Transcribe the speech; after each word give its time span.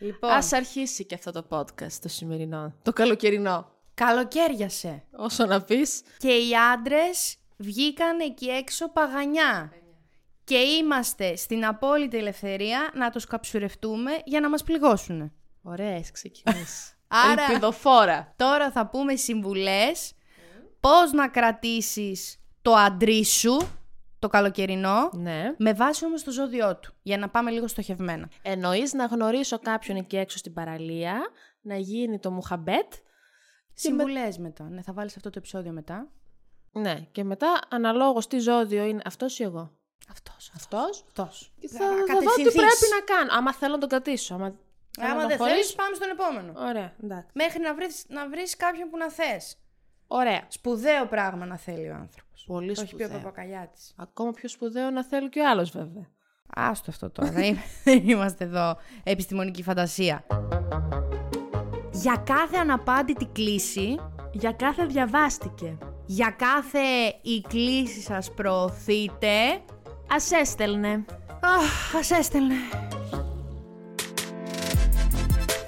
Λοιπόν, 0.00 0.30
Ας 0.30 0.52
αρχίσει 0.52 1.04
και 1.04 1.14
αυτό 1.14 1.32
το 1.32 1.44
podcast 1.48 1.92
το 2.02 2.08
σημερινό. 2.08 2.72
Το 2.82 2.92
καλοκαιρινό. 2.92 3.70
καλοκαίριασε. 3.94 5.02
Όσο 5.16 5.46
να 5.46 5.62
πεις. 5.62 6.02
Και 6.18 6.28
οι 6.32 6.50
άντρες 6.72 7.36
βγήκαν 7.56 8.20
εκεί 8.20 8.46
έξω 8.46 8.88
παγανιά. 8.90 9.72
Και 10.44 10.56
είμαστε 10.56 11.36
στην 11.36 11.66
απόλυτη 11.66 12.16
ελευθερία 12.16 12.90
να 12.94 13.10
τους 13.10 13.24
καψουρευτούμε 13.26 14.10
για 14.24 14.40
να 14.40 14.48
μας 14.48 14.62
πληγώσουν. 14.62 15.32
Ωραία, 15.62 15.90
έχεις 15.90 16.10
ξεκινήσεις. 16.10 16.94
Άρα- 17.30 17.42
Ελπιδοφόρα. 17.48 18.32
Τώρα 18.36 18.70
θα 18.70 18.86
πούμε 18.86 19.16
συμβουλές 19.16 20.12
πώς 20.80 21.12
να 21.12 21.28
κρατήσεις 21.28 22.38
το 22.62 22.72
αντρί 22.72 23.24
σου, 23.24 23.56
το 24.20 24.28
καλοκαιρινό, 24.28 25.10
Ναι. 25.12 25.54
με 25.58 25.72
βάση 25.72 26.04
όμως 26.04 26.22
το 26.24 26.30
ζώδιό 26.30 26.76
του, 26.76 26.92
για 27.02 27.18
να 27.18 27.28
πάμε 27.28 27.50
λίγο 27.50 27.66
στοχευμένα. 27.68 28.28
Εννοείς 28.42 28.92
να 28.92 29.04
γνωρίσω 29.06 29.58
κάποιον 29.58 29.96
εκεί 29.96 30.16
έξω 30.16 30.38
στην 30.38 30.52
παραλία, 30.52 31.20
να 31.60 31.76
γίνει 31.76 32.18
το 32.18 32.30
μουχαμπέτ. 32.30 32.92
Συμβουλές 33.74 34.38
μετά. 34.38 34.64
Ναι, 34.64 34.82
θα 34.82 34.92
βάλεις 34.92 35.16
αυτό 35.16 35.30
το 35.30 35.38
επεισόδιο 35.38 35.72
μετά. 35.72 36.08
Ναι, 36.72 36.94
και 37.12 37.24
μετά 37.24 37.58
αναλόγως 37.68 38.26
τι 38.26 38.38
ζώδιο 38.38 38.84
είναι 38.84 39.02
αυτός 39.04 39.38
ή 39.38 39.42
εγώ; 39.42 39.72
Αυτός. 40.10 40.52
Αυτός. 40.56 41.04
Αυτός; 41.06 41.52
Και 41.60 41.68
θα, 41.68 41.78
Θα 41.78 41.84
θα 41.84 41.94
δω 41.96 42.04
τι 42.04 42.12
κατευθυνθείς. 42.12 42.54
πρέπει 42.54 42.86
να 42.98 43.14
κάνω. 43.14 43.32
Άμα 43.32 43.52
θέλω 43.54 43.72
να 43.72 43.78
τον 43.78 43.88
κρατήσω. 43.88 44.34
Άμα, 44.34 44.44
Άμα 45.00 45.18
τον 45.20 45.28
δεν 45.28 45.36
χωρίσω- 45.38 45.56
θέλεις, 45.56 45.72
πάμε 45.74 45.94
στον 45.94 46.10
επόμενο. 46.10 46.52
Ωραία, 46.68 46.94
εντάξει. 47.02 47.30
Μέχρι 47.34 47.60
να 47.60 47.74
βρεις, 47.74 48.04
να 48.08 48.28
βρεις 48.28 48.56
κάποιον 48.56 48.88
που 48.90 48.96
να 48.96 49.10
θες. 49.10 49.56
Ωραία. 50.12 50.40
Σπουδαίο 50.48 51.06
πράγμα 51.06 51.46
να 51.46 51.56
θέλει 51.56 51.88
ο 51.90 51.94
άνθρωπος. 51.94 52.44
Πολύ 52.46 52.74
Το 52.74 52.80
έχει 52.80 52.94
πει 52.94 53.02
ο 53.02 53.06
σπουδαίο. 53.06 53.22
Παπακαλιάτης. 53.22 53.94
Ακόμα 53.96 54.30
πιο 54.30 54.48
σπουδαίο 54.48 54.90
να 54.90 55.04
θέλει 55.04 55.28
και 55.28 55.40
ο 55.40 55.48
άλλος 55.50 55.70
βέβαια. 55.70 56.06
Άστο 56.54 56.90
αυτό 56.90 57.10
τώρα. 57.10 57.30
δεν 57.30 57.42
είμαι- 57.44 57.60
Δεν 57.84 58.08
είμαστε 58.08 58.44
εδώ 58.44 58.76
επιστημονική 59.02 59.62
φαντασία. 59.62 60.24
Για 61.92 62.22
κάθε 62.26 62.56
αναπάντητη 62.56 63.26
κλίση, 63.26 63.98
Για 64.32 64.52
κάθε 64.52 64.84
διαβάστηκε. 64.86 65.78
για 66.06 66.34
κάθε 66.38 66.80
η 67.22 67.40
κλίση 67.48 68.00
σας 68.00 68.30
προωθείτε, 68.34 69.60
Ας 70.10 70.30
έστελνε. 70.30 71.04
αχ, 71.40 71.94
ας 71.96 72.10
έστελνε. 72.10 72.54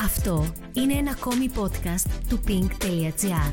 Αυτό 0.01 0.45
είναι 0.73 0.93
ένα 0.95 1.11
ακόμη 1.11 1.51
podcast 1.57 2.11
του 2.29 2.41
pink.gr. 2.49 3.53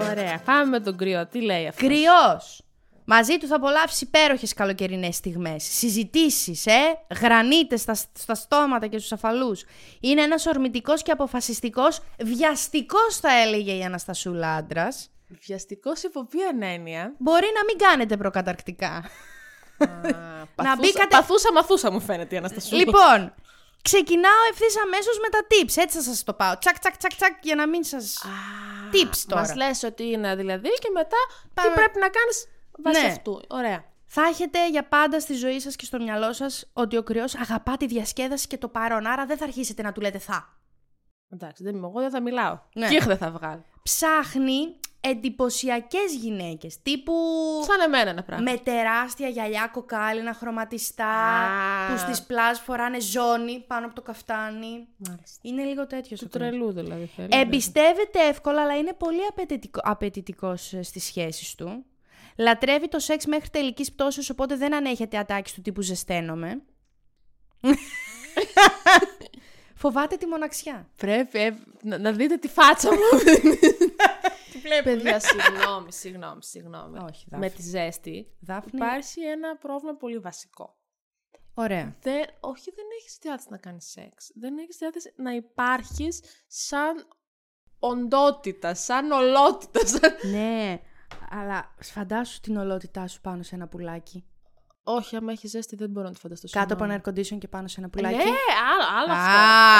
Ωραία, 0.00 0.40
πάμε 0.44 0.64
με 0.64 0.80
τον 0.80 0.96
κρυό. 0.96 1.26
Τι 1.26 1.40
λέει 1.42 1.66
αυτός; 1.66 1.88
Κρυός. 1.88 2.60
Μαζί 3.08 3.38
του 3.38 3.46
θα 3.46 3.56
απολαύσει 3.56 4.04
υπέροχες 4.04 4.54
καλοκαιρινές 4.54 5.16
στιγμές. 5.16 5.62
Συζητήσεις, 5.64 6.66
ε, 6.66 6.98
γρανίτες 7.20 7.80
στα, 7.80 7.94
στα 7.94 8.34
στόματα 8.34 8.86
και 8.86 8.98
στους 8.98 9.12
αφαλούς. 9.12 9.64
Είναι 10.00 10.22
ένας 10.22 10.46
ορμητικός 10.46 11.02
και 11.02 11.10
αποφασιστικός, 11.10 12.00
βιαστικός 12.18 13.16
θα 13.16 13.32
έλεγε 13.32 13.72
η 13.72 13.82
Αναστασούλα 13.84 14.54
άντρας. 14.54 15.10
Βιαστικός 15.46 16.02
υπό 16.02 16.26
ποια 16.26 16.68
έννοια; 16.68 17.14
Μπορεί 17.18 17.46
να 17.54 17.64
μην 17.64 17.78
κάνετε 17.78 18.16
προκαταρκτικά. 18.16 19.04
παθούσα, 20.54 20.76
μπήκατε- 20.80 21.10
Παθούσα 21.10 21.52
μαθούσα 21.52 21.90
μου 21.90 22.00
φαίνεται 22.00 22.34
η 22.34 22.38
Αναστασούλα. 22.38 22.78
λοιπόν, 22.78 23.34
ξεκινάω 23.82 24.42
ευθύς 24.50 24.76
αμέσως 24.84 25.18
με 25.18 25.28
τα 25.28 25.38
tips. 25.50 25.82
Έτσι 25.82 25.96
θα 25.96 26.02
σας 26.02 26.24
το 26.24 26.32
πάω. 26.34 26.58
Τσακ, 26.58 26.78
τσακ, 26.78 26.96
τσακ, 26.96 27.14
τσακ, 27.14 27.32
για 27.42 27.54
να 27.54 27.68
μην 27.68 27.84
σας. 27.84 28.24
tips 28.92 29.18
τώρα. 29.26 29.40
Μας 29.40 29.54
λες 29.54 29.82
ότι 29.82 30.02
είναι 30.10 30.36
δηλαδή 30.36 30.68
και 30.68 30.90
μετά 30.94 31.16
Πάμε. 31.54 31.68
τι 31.68 31.74
πρέπει 31.74 31.98
να 31.98 32.08
κάνεις 32.08 32.46
βάσει 32.82 33.00
Ναι. 33.00 33.06
αυτού. 33.08 33.40
Ωραία. 33.48 33.84
Θα 34.06 34.22
έχετε 34.22 34.68
για 34.70 34.88
πάντα 34.88 35.20
στη 35.20 35.34
ζωή 35.34 35.60
σας 35.60 35.76
και 35.76 35.84
στο 35.84 35.98
μυαλό 36.00 36.32
σας 36.32 36.70
ότι 36.72 36.96
ο 36.96 37.02
κρυός 37.02 37.34
αγαπά 37.34 37.76
τη 37.76 37.86
διασκέδαση 37.86 38.46
και 38.46 38.58
το 38.58 38.68
παρόν. 38.68 39.06
Άρα 39.06 39.26
δεν 39.26 39.36
θα 39.36 39.44
αρχίσετε 39.44 39.82
να 39.82 39.92
του 39.92 40.00
λέτε 40.00 40.18
θα. 40.18 40.58
Εντάξει, 41.32 41.62
δεν 41.62 41.74
είμαι 41.76 41.86
εγώ, 41.86 42.00
δεν 42.00 42.10
θα 42.10 42.20
μιλάω. 42.22 42.58
Ναι. 42.74 42.88
Κύχ 42.88 43.04
δεν 43.06 43.16
θα 43.16 43.30
βγάλω. 43.30 43.64
Ψάχνει 43.82 44.80
εντυπωσιακές 45.10 46.14
γυναίκες. 46.20 46.82
Τύπου. 46.82 47.12
Σαν 47.66 47.80
εμένα 47.80 48.10
ένα 48.10 48.22
πράγμα. 48.22 48.50
Με 48.50 48.58
τεράστια 48.58 49.28
γυαλιά 49.28 49.70
κοκάλινα 49.72 50.34
χρωματιστά. 50.34 51.06
Α. 51.06 51.92
Που 51.92 51.98
στις 51.98 52.22
πλάζ 52.22 52.58
φοράνε 52.58 53.00
ζώνη 53.00 53.64
πάνω 53.66 53.86
από 53.86 53.94
το 53.94 54.02
καφτάνι. 54.02 54.88
Μάλιστα. 54.96 55.38
Είναι 55.42 55.64
λίγο 55.64 55.86
τέτοιο 55.86 56.16
Του 56.16 56.28
τρελού 56.28 56.72
δηλαδή 56.72 57.10
θέλει. 57.16 57.28
Εμπιστεύεται 57.30 58.18
εύκολα, 58.28 58.62
αλλά 58.62 58.76
είναι 58.76 58.92
πολύ 58.92 59.26
απαιτητικό, 59.28 59.80
απαιτητικός 59.82 60.72
ε, 60.72 60.82
στις 60.82 61.04
σχέσεις 61.04 61.54
του. 61.54 61.84
Λατρεύει 62.38 62.88
το 62.88 62.98
σεξ 62.98 63.26
μέχρι 63.26 63.48
τελικής 63.48 63.92
πτώσης, 63.92 64.30
οπότε 64.30 64.56
δεν 64.56 64.74
ανέχεται 64.74 65.18
ατάκεις 65.18 65.52
του 65.52 65.60
τύπου 65.60 65.80
ζεσταίνομαι. 65.82 66.62
Φοβάται 69.78 70.16
τη 70.16 70.26
μοναξιά. 70.26 70.88
Πρέπει 70.96 71.38
ε, 71.38 71.50
να, 71.82 71.98
να 71.98 72.12
δείτε 72.12 72.36
τη 72.36 72.48
φάτσα 72.48 72.90
μου. 72.90 72.98
Τι 74.56 74.62
βλέπουμε. 74.68 74.94
Παιδιά, 74.94 75.20
συγγνώμη, 75.20 75.92
συγγνώμη, 75.92 76.42
συγγνώμη. 76.42 76.98
Όχι, 76.98 77.26
Με 77.30 77.38
Δάφνη. 77.38 77.50
τη 77.56 77.62
ζέστη 77.62 78.36
Δάφνη. 78.40 78.70
υπάρχει 78.74 79.20
ένα 79.20 79.56
πρόβλημα 79.56 79.94
πολύ 79.96 80.18
βασικό. 80.18 80.76
Ωραία. 81.54 81.96
Δεν, 82.00 82.24
όχι, 82.40 82.70
δεν 82.74 82.84
έχεις 83.00 83.18
διάθεση 83.20 83.48
να 83.50 83.56
κάνεις 83.58 83.86
σεξ. 83.90 84.30
Δεν 84.34 84.58
έχεις 84.58 84.76
διάθεση 84.76 85.12
να 85.16 85.32
υπάρχεις 85.32 86.20
σαν 86.46 87.06
οντότητα, 87.78 88.74
σαν 88.74 89.10
ολότητα. 89.10 89.86
Σαν... 89.86 90.12
ναι, 90.30 90.80
αλλά 91.30 91.74
φαντάσου 91.80 92.40
την 92.40 92.56
ολότητά 92.56 93.06
σου 93.08 93.20
πάνω 93.20 93.42
σε 93.42 93.54
ένα 93.54 93.68
πουλάκι. 93.68 94.26
Όχι, 94.88 95.16
άμα 95.16 95.32
έχεις 95.32 95.50
ζέστη 95.50 95.76
δεν 95.76 95.90
μπορώ 95.90 96.06
να 96.06 96.12
το 96.12 96.18
φανταστώ. 96.22 96.46
Κάτω 96.50 96.74
από 96.74 96.84
συγγνώμη. 96.84 96.92
ένα 96.94 97.02
air 97.04 97.08
condition 97.34 97.38
και 97.38 97.48
πάνω 97.48 97.68
σε 97.68 97.74
ένα 97.80 97.90
Ναι, 97.94 98.02
πουλάκι. 98.02 98.28
άλλο, 98.72 98.86
άλλο 98.98 99.12
Α. 99.12 99.16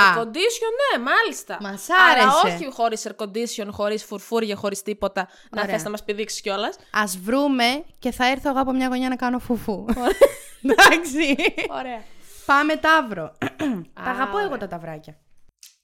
αυτό. 0.09 0.21
Air 0.21 0.25
condition, 0.25 0.71
ναι, 0.99 1.03
μάλιστα. 1.05 1.59
Μας 1.61 1.87
Αλλά 1.91 2.31
άρεσε. 2.33 2.55
όχι 2.57 2.73
χωρίς 2.73 3.07
air 3.09 3.25
condition, 3.27 3.69
χωρίς 3.71 4.05
φουρφούρια, 4.05 4.57
χωρίς 4.57 4.83
τίποτα. 4.83 5.29
Να 5.51 5.61
Ωραία. 5.63 5.75
θες 5.75 5.85
να 5.85 5.91
μας 5.91 6.05
πηδήξεις 6.05 6.41
κιόλας. 6.41 6.77
Ας 6.93 7.19
βρούμε 7.19 7.85
και 7.99 8.11
θα 8.11 8.27
έρθω 8.27 8.49
εγώ 8.51 8.61
από 8.61 8.73
μια 8.73 8.87
γωνιά 8.89 9.09
να 9.09 9.17
κάνω 9.17 9.39
φουφού. 9.39 9.85
Εντάξει. 10.63 11.35
Ωραία. 11.71 12.03
Πάμε 12.47 12.77
ταύρο. 12.77 13.33
τα 14.05 14.11
αγαπώ 14.11 14.39
εγώ 14.39 14.47
ωραία. 14.47 14.59
τα 14.59 14.69
ταυράκια. 14.69 15.19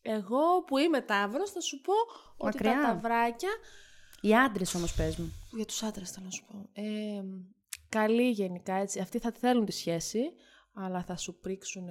Εγώ 0.03 0.62
που 0.66 0.78
είμαι 0.78 1.00
ταύρος 1.00 1.50
θα 1.50 1.60
σου 1.60 1.81
πω 1.81 1.93
ότι 2.37 2.65
Μακριά. 2.65 2.83
τα 2.83 2.87
ταυράκια... 2.93 3.50
Οι 4.21 4.34
άντρες 4.37 4.75
όμως 4.75 4.94
πες 4.94 5.16
μου. 5.16 5.33
Για 5.50 5.65
τους 5.65 5.83
άντρες 5.83 6.10
θέλω 6.10 6.25
να 6.25 6.31
σου 6.31 6.44
πω. 6.53 6.69
Ε, 6.72 6.83
καλή 7.92 8.30
γενικά 8.30 8.75
έτσι. 8.75 9.00
Αυτοί 9.00 9.19
θα 9.19 9.32
θέλουν 9.41 9.64
τη 9.64 9.72
σχέση, 9.72 10.20
αλλά 10.75 11.03
θα 11.03 11.16
σου 11.16 11.38
πρίξουν 11.41 11.84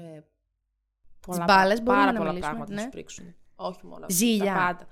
πολλά, 1.27 1.43
μπάλες 1.47 1.81
μπορούμε 1.81 2.03
πάρα 2.03 2.11
να 2.11 2.17
πολλά 2.17 2.31
μιλήσουμε, 2.31 2.53
πράγματα 2.55 2.73
ναι. 2.73 2.77
θα 2.79 2.83
σου 2.85 2.89
πρίξουν. 2.89 3.35
Όχι 3.55 3.85
μόνο 3.85 4.05
αυτά, 4.05 4.13
Ζήλια. 4.13 4.53
τα 4.53 4.59
πάντα. 4.59 4.87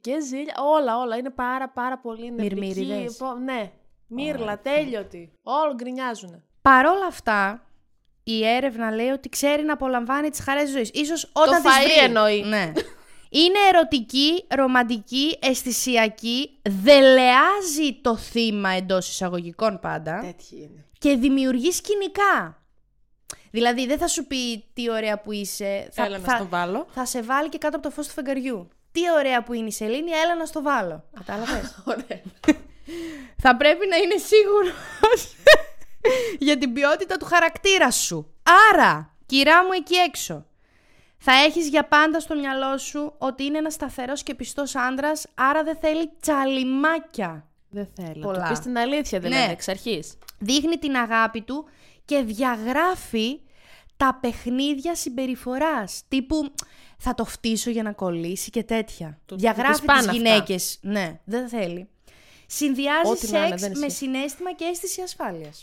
Και 0.00 0.20
ζήλια, 0.20 0.54
όλα, 0.60 0.98
όλα. 0.98 1.16
Είναι 1.16 1.30
πάρα 1.30 1.68
πάρα 1.70 1.98
πολύ 1.98 2.30
νευρικοί. 2.32 2.54
Μυρμήριδες. 2.60 3.16
Πο- 3.16 3.34
Ναι, 3.34 3.72
μύρλα, 4.06 4.58
τέλειωτη. 4.60 5.38
Όλοι 5.42 5.74
γκρινιάζουν. 5.74 6.42
Παρόλα 6.62 7.06
αυτά, 7.06 7.66
η 8.22 8.46
έρευνα 8.46 8.90
λέει 8.90 9.08
ότι 9.08 9.28
ξέρει 9.28 9.62
να 9.62 9.72
απολαμβάνει 9.72 10.30
τις 10.30 10.40
χαρές 10.40 10.70
ζωής. 10.70 10.88
σω 10.88 11.28
όταν 11.32 11.62
Το 11.62 11.68
τις 11.68 11.76
φαΐ 11.78 11.84
βρει. 11.98 12.04
εννοεί. 12.04 12.42
Ναι. 12.42 12.72
Είναι 13.34 13.58
ερωτική, 13.72 14.44
ρομαντική, 14.48 15.38
αισθησιακή, 15.40 16.58
δελεάζει 16.82 17.98
το 18.02 18.16
θύμα 18.16 18.70
εντός 18.70 19.08
εισαγωγικών 19.08 19.78
πάντα 19.80 20.20
Τέτοιοι 20.20 20.56
είναι. 20.56 20.84
και 20.98 21.16
δημιουργεί 21.16 21.70
σκηνικά. 21.72 22.62
Δηλαδή 23.50 23.86
δεν 23.86 23.98
θα 23.98 24.06
σου 24.08 24.26
πει 24.26 24.64
τι 24.72 24.90
ωραία 24.90 25.20
που 25.20 25.32
είσαι. 25.32 25.88
Θα, 25.92 26.04
Έλα 26.04 26.18
να 26.18 26.24
θα, 26.24 26.36
στο 26.36 26.48
βάλω. 26.48 26.86
θα 26.90 27.06
σε 27.06 27.22
βάλει 27.22 27.48
και 27.48 27.58
κάτω 27.58 27.76
από 27.76 27.86
το 27.88 27.92
φως 27.94 28.06
του 28.06 28.12
φεγγαριού. 28.12 28.68
Τι 28.92 29.00
ωραία 29.18 29.42
που 29.42 29.52
είναι 29.52 29.66
η 29.68 29.72
Σελήνη, 29.72 30.10
έλα 30.10 30.34
να 30.36 30.44
στο 30.44 30.62
βάλω. 30.62 31.04
Κατάλαβες; 31.14 31.76
Ωραία. 31.92 32.20
θα 33.38 33.56
πρέπει 33.56 33.86
να 33.86 33.96
είναι 33.96 34.16
σίγουρος 34.16 35.34
για 36.46 36.58
την 36.58 36.72
ποιότητα 36.72 37.16
του 37.16 37.24
χαρακτήρα 37.24 37.90
σου. 37.90 38.34
Άρα, 38.72 39.14
κυρά 39.26 39.62
μου 39.64 39.70
εκεί 39.76 39.94
έξω, 39.94 40.46
θα 41.24 41.32
έχεις 41.32 41.68
για 41.68 41.84
πάντα 41.84 42.20
στο 42.20 42.34
μυαλό 42.34 42.78
σου 42.78 43.14
ότι 43.18 43.44
είναι 43.44 43.58
ένας 43.58 43.72
σταθερός 43.74 44.22
και 44.22 44.34
πιστός 44.34 44.76
άντρας, 44.76 45.26
άρα 45.34 45.62
δεν 45.62 45.76
θέλει 45.76 46.10
τσαλιμάκια. 46.20 47.46
Δεν 47.70 47.88
θέλω. 47.96 48.20
Πολλά. 48.20 48.42
Του 48.42 48.48
πεις 48.48 48.58
την 48.58 48.78
αλήθεια 48.78 49.18
δηλαδή 49.20 49.46
Ναι. 49.46 49.52
εξ 49.52 49.68
αρχής. 49.68 50.18
Δείχνει 50.38 50.76
την 50.76 50.96
αγάπη 50.96 51.40
του 51.42 51.64
και 52.04 52.22
διαγράφει 52.22 53.40
τα 53.96 54.18
παιχνίδια 54.20 54.94
συμπεριφοράς. 54.94 56.02
Τύπου 56.08 56.54
θα 56.98 57.14
το 57.14 57.24
φτύσω 57.24 57.70
για 57.70 57.82
να 57.82 57.92
κολλήσει 57.92 58.50
και 58.50 58.62
τέτοια. 58.62 59.18
Του- 59.26 59.36
διαγράφει 59.38 59.72
της 59.72 59.84
πάνε 59.84 59.98
τις 59.98 60.08
αυτά. 60.08 60.18
γυναίκες. 60.22 60.78
Ναι, 60.82 61.20
δεν 61.24 61.48
θέλει. 61.48 61.88
Συνδυάζει 62.46 63.10
Ό,τι 63.10 63.30
να 63.30 63.38
είναι, 63.38 63.48
σεξ 63.48 63.60
δεν 63.62 63.78
με 63.78 63.86
ισχύει. 63.86 63.98
συνέστημα 64.04 64.52
και 64.52 64.64
αίσθηση 64.64 65.00
ασφάλειας. 65.02 65.62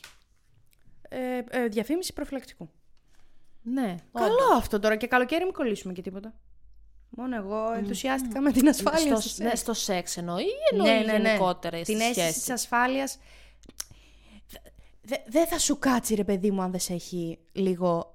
Ε, 1.10 1.42
ε, 1.50 1.68
διαφήμιση 1.68 2.14
προφυλακτικού. 2.14 2.70
Ναι. 3.62 3.96
Καλό 4.14 4.56
αυτό 4.58 4.80
τώρα 4.80 4.96
και 4.96 5.08
καλοκαίρι 5.08 5.44
μην 5.44 5.54
κολλήσουμε 5.54 5.94
και 5.94 6.02
τίποτα. 6.02 6.34
Μόνο 7.10 7.36
εγώ 7.36 7.74
ενθουσιάστηκα 7.74 8.42
με 8.42 8.52
την 8.52 8.68
ασφάλεια 8.68 9.16
στο, 9.20 9.30
στο 9.30 9.44
ναι, 9.44 9.50
σεξ. 9.50 9.60
στο 9.62 9.74
σεξ 9.74 10.18
εννοεί 10.18 10.44
ή 10.44 10.48
εννοεί 10.72 11.04
γενικότερα 11.04 11.82
Την 11.82 11.84
στη 11.86 11.94
αίσθηση 12.06 12.20
σχέση. 12.22 12.40
της 12.40 12.50
ασφάλειας. 12.50 13.18
Δεν 15.28 15.48
θα 15.48 15.60
σου 15.60 15.80
κάτσει 15.80 16.16
ρε 16.16 16.24
παιδί 16.24 16.52
μου 16.52 16.62
αν 16.62 16.72
δεν 16.72 16.80
σε 16.80 16.94
έχει 16.94 17.40
λίγο 17.52 18.14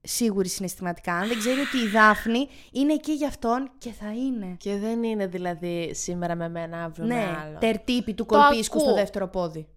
σίγουρη 0.00 0.48
συναισθηματικά, 0.48 1.12
αν 1.14 1.28
δεν 1.28 1.38
ξέρει 1.38 1.60
ότι 1.60 1.76
η 1.76 1.88
Δάφνη 1.88 2.48
είναι 2.72 2.92
εκεί 2.92 3.12
για 3.12 3.28
αυτόν 3.28 3.70
και 3.78 3.90
θα 3.90 4.12
είναι. 4.12 4.56
Και 4.58 4.76
δεν 4.76 5.02
είναι 5.02 5.26
δηλαδή 5.26 5.94
σήμερα 5.94 6.34
με 6.34 6.48
μένα, 6.48 6.84
αύριο 6.84 7.06
με 7.06 7.14
Ναι, 7.14 7.36
άλλο. 7.44 7.58
τερτύπη 7.58 8.14
του 8.14 8.24
Το 8.24 8.36
κολπίσκου 8.36 8.78
στο 8.78 8.88
ακούω. 8.88 9.00
δεύτερο 9.00 9.28
πόδι. 9.28 9.68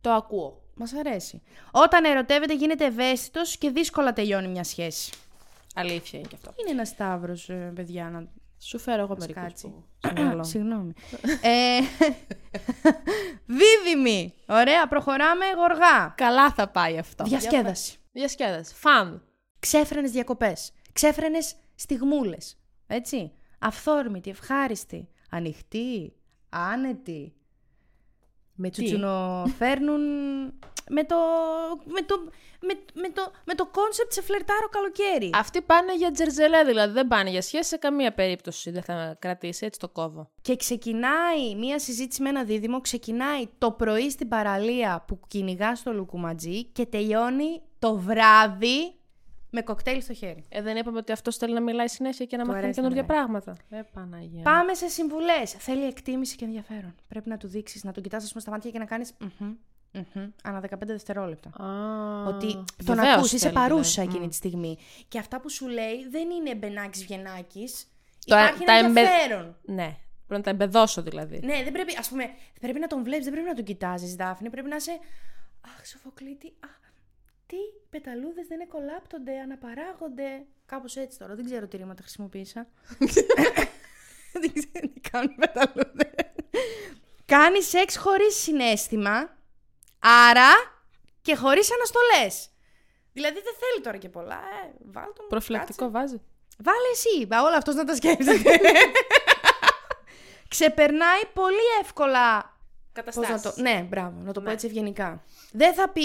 Το 0.00 0.10
ακούω. 0.10 0.62
Μας 0.78 0.92
αρέσει. 0.94 1.42
Όταν 1.70 2.04
ερωτεύεται 2.04 2.54
γίνεται 2.54 2.84
ευαίσθητος 2.84 3.56
και 3.58 3.70
δύσκολα 3.70 4.12
τελειώνει 4.12 4.48
μια 4.48 4.64
σχέση. 4.64 5.12
Αλήθεια 5.74 6.18
είναι 6.18 6.28
και 6.28 6.34
αυτό. 6.34 6.52
Είναι 6.60 6.70
ένας 6.70 6.88
σταύρος, 6.88 7.50
παιδιά, 7.74 8.10
να 8.10 8.28
Σου 8.58 8.78
φέρω 8.78 9.02
εγώ 9.02 9.16
μερικούς 9.18 9.42
κάτσει. 9.42 9.66
που 9.68 9.84
στο 10.08 10.22
μυαλό 10.22 10.36
μου. 10.36 10.44
Συγγνώμη. 10.44 10.92
ε, 11.42 11.78
δίδυμη. 13.58 14.34
Ωραία, 14.46 14.88
προχωράμε 14.88 15.44
γοργά. 15.56 16.14
Καλά 16.16 16.50
θα 16.52 16.68
πάει 16.68 16.98
αυτό. 16.98 17.24
Διασκέδαση. 17.24 17.96
Διασκέδαση. 18.12 18.74
Φαν. 18.74 19.22
Ξέφρενες 19.58 20.10
διακοπές. 20.10 20.72
Ξέφρενες 20.92 21.54
στιγμούλες. 21.74 22.58
Έτσι. 22.86 23.32
Αυθόρμητη, 23.58 24.30
ευχάριστη, 24.30 25.08
ανοιχτή, 25.30 26.12
άνετη. 26.48 27.34
Με 28.56 28.70
τι; 28.70 28.84
Τσουτσουνοφέρνουν 28.84 30.00
με 30.88 31.04
το, 31.04 31.16
με 31.84 32.00
το, 32.06 32.14
με, 32.60 32.74
με 32.94 33.08
το, 33.08 33.32
με 33.44 33.54
το 33.54 33.66
concept 33.66 34.12
σε 34.12 34.22
φλερτάρω 34.22 34.68
καλοκαίρι. 34.68 35.30
Αυτοί 35.34 35.62
πάνε 35.62 35.96
για 35.96 36.10
τζερζελέ, 36.10 36.64
δηλαδή 36.64 36.92
δεν 36.92 37.08
πάνε 37.08 37.30
για 37.30 37.42
σχέση 37.42 37.68
σε 37.68 37.76
καμία 37.76 38.12
περίπτωση. 38.12 38.70
Δεν 38.70 38.82
θα 38.82 39.16
κρατήσει, 39.18 39.66
έτσι 39.66 39.80
το 39.80 39.88
κόβω. 39.88 40.30
Και 40.42 40.56
ξεκινάει 40.56 41.54
μία 41.58 41.78
συζήτηση 41.78 42.22
με 42.22 42.28
ένα 42.28 42.44
δίδυμο, 42.44 42.80
ξεκινάει 42.80 43.48
το 43.58 43.70
πρωί 43.70 44.10
στην 44.10 44.28
παραλία 44.28 45.04
που 45.06 45.20
κυνηγάς 45.28 45.74
το 45.74 45.92
λουκουματζή 45.92 46.64
και 46.64 46.86
τελειώνει 46.86 47.62
το 47.78 47.96
βράδυ 47.96 48.95
με 49.58 49.62
κοκτέιλ 49.62 50.02
στο 50.02 50.12
χέρι. 50.14 50.44
Ε, 50.48 50.62
δεν 50.62 50.76
είπαμε 50.76 50.98
ότι 50.98 51.12
αυτός 51.12 51.36
θέλει 51.36 51.52
να 51.54 51.60
μιλάει 51.60 51.88
συνέχεια 51.88 52.26
και 52.26 52.36
να 52.36 52.42
Του 52.42 52.48
μαθαίνει 52.48 52.64
αρέσει 52.66 52.80
να 52.80 52.88
καινούργια 52.88 53.14
μιλάει. 53.16 53.26
πράγματα. 53.26 53.56
Ε, 53.70 53.82
Παναγία. 53.92 54.42
Πάμε 54.42 54.74
σε 54.74 54.88
συμβουλές. 54.88 55.50
Θέλει 55.58 55.84
εκτίμηση 55.86 56.36
και 56.36 56.44
ενδιαφέρον. 56.44 56.94
Πρέπει 57.08 57.28
να 57.28 57.36
του 57.36 57.48
δείξεις, 57.48 57.84
να 57.84 57.92
τον 57.92 58.02
κοιτάς 58.02 58.32
στα 58.36 58.50
μάτια 58.50 58.70
και 58.70 58.78
να 58.78 58.84
κάνεις. 58.84 59.12
Ανά 60.42 60.60
15 60.60 60.68
δευτερόλεπτα. 60.86 61.48
Α, 61.64 62.26
Ότι 62.26 62.52
τον 62.52 62.64
βεβαίως 62.96 63.14
ακούς, 63.16 63.32
είσαι 63.32 63.38
θέλει, 63.44 63.54
παρούσα 63.54 63.90
δηλαδή. 63.92 64.10
εκείνη 64.16 64.28
τη 64.28 64.34
στιγμή. 64.36 64.78
Και 65.08 65.18
αυτά 65.18 65.40
που 65.40 65.50
σου 65.50 65.68
λέει 65.68 66.08
δεν 66.10 66.30
είναι 66.30 66.54
μπενάκι 66.54 66.98
βγενάκι. 67.04 67.64
Το- 68.26 68.36
Υπάρχει 68.36 68.64
τα 68.64 68.72
ένα 68.72 68.88
εμπε- 68.88 69.04
ενδιαφέρον. 69.04 69.56
Ναι. 69.62 69.96
Πρέπει 70.26 70.40
να 70.40 70.40
τα 70.40 70.50
εμπεδώσω 70.50 71.02
δηλαδή. 71.02 71.40
Ναι, 71.44 71.62
δεν 71.62 71.72
πρέπει, 71.72 71.96
ας 71.98 72.08
πούμε, 72.08 72.24
πρέπει 72.60 72.78
να 72.78 72.86
τον 72.86 73.02
βλέπεις, 73.02 73.24
δεν 73.24 73.32
πρέπει 73.32 73.48
να 73.48 73.54
τον 73.54 73.64
κοιτάζεις, 73.64 74.14
Δάφνη. 74.14 74.50
Πρέπει 74.50 74.68
να 74.68 74.76
είσαι, 74.76 74.98
αχ, 75.60 75.86
Σοφοκλήτη, 75.86 76.52
αχ, 76.64 76.70
τι 77.46 77.56
πεταλούδες 77.90 78.46
δεν 78.46 78.60
εκολάπτονται, 78.60 79.40
αναπαράγονται. 79.40 80.46
Κάπως 80.66 80.96
έτσι 80.96 81.18
τώρα, 81.18 81.34
δεν 81.34 81.44
ξέρω 81.44 81.66
τι 81.66 81.76
ρήματα 81.76 82.02
χρησιμοποίησα. 82.02 82.68
δεν 84.42 84.52
ξέρω 84.52 84.88
τι 84.94 85.00
κάνουν 85.10 85.30
οι 85.30 85.34
πεταλούδες. 85.38 86.14
Κάνει 87.24 87.62
σεξ 87.62 87.96
χωρίς 87.96 88.34
συνέστημα, 88.34 89.36
άρα 89.98 90.50
και 91.22 91.36
χωρίς 91.36 91.70
αναστολές. 91.72 92.48
Δηλαδή 93.12 93.40
δεν 93.40 93.54
θέλει 93.58 93.82
τώρα 93.82 93.96
και 93.96 94.08
πολλά, 94.08 94.34
ε, 94.34 94.72
βάλ 94.84 95.12
τον, 95.14 95.26
Προφυλακτικό 95.28 95.90
βάζει. 95.90 96.22
Βάλε 96.58 96.88
εσύ, 96.92 97.26
μπα, 97.26 97.42
όλο 97.42 97.56
αυτός 97.56 97.74
να 97.74 97.84
τα 97.84 97.94
σκέφτεται. 97.94 98.58
Ξεπερνάει 100.48 101.20
πολύ 101.34 101.66
εύκολα. 101.80 102.55
Πώς 103.02 103.28
να 103.28 103.40
το... 103.40 103.52
Ναι, 103.56 103.86
μπράβο, 103.88 104.20
να 104.22 104.32
το 104.32 104.40
πω 104.40 104.50
έτσι 104.50 104.66
ευγενικά. 104.66 105.22
Δεν 105.52 105.74
θα 105.74 105.88
πει 105.88 106.02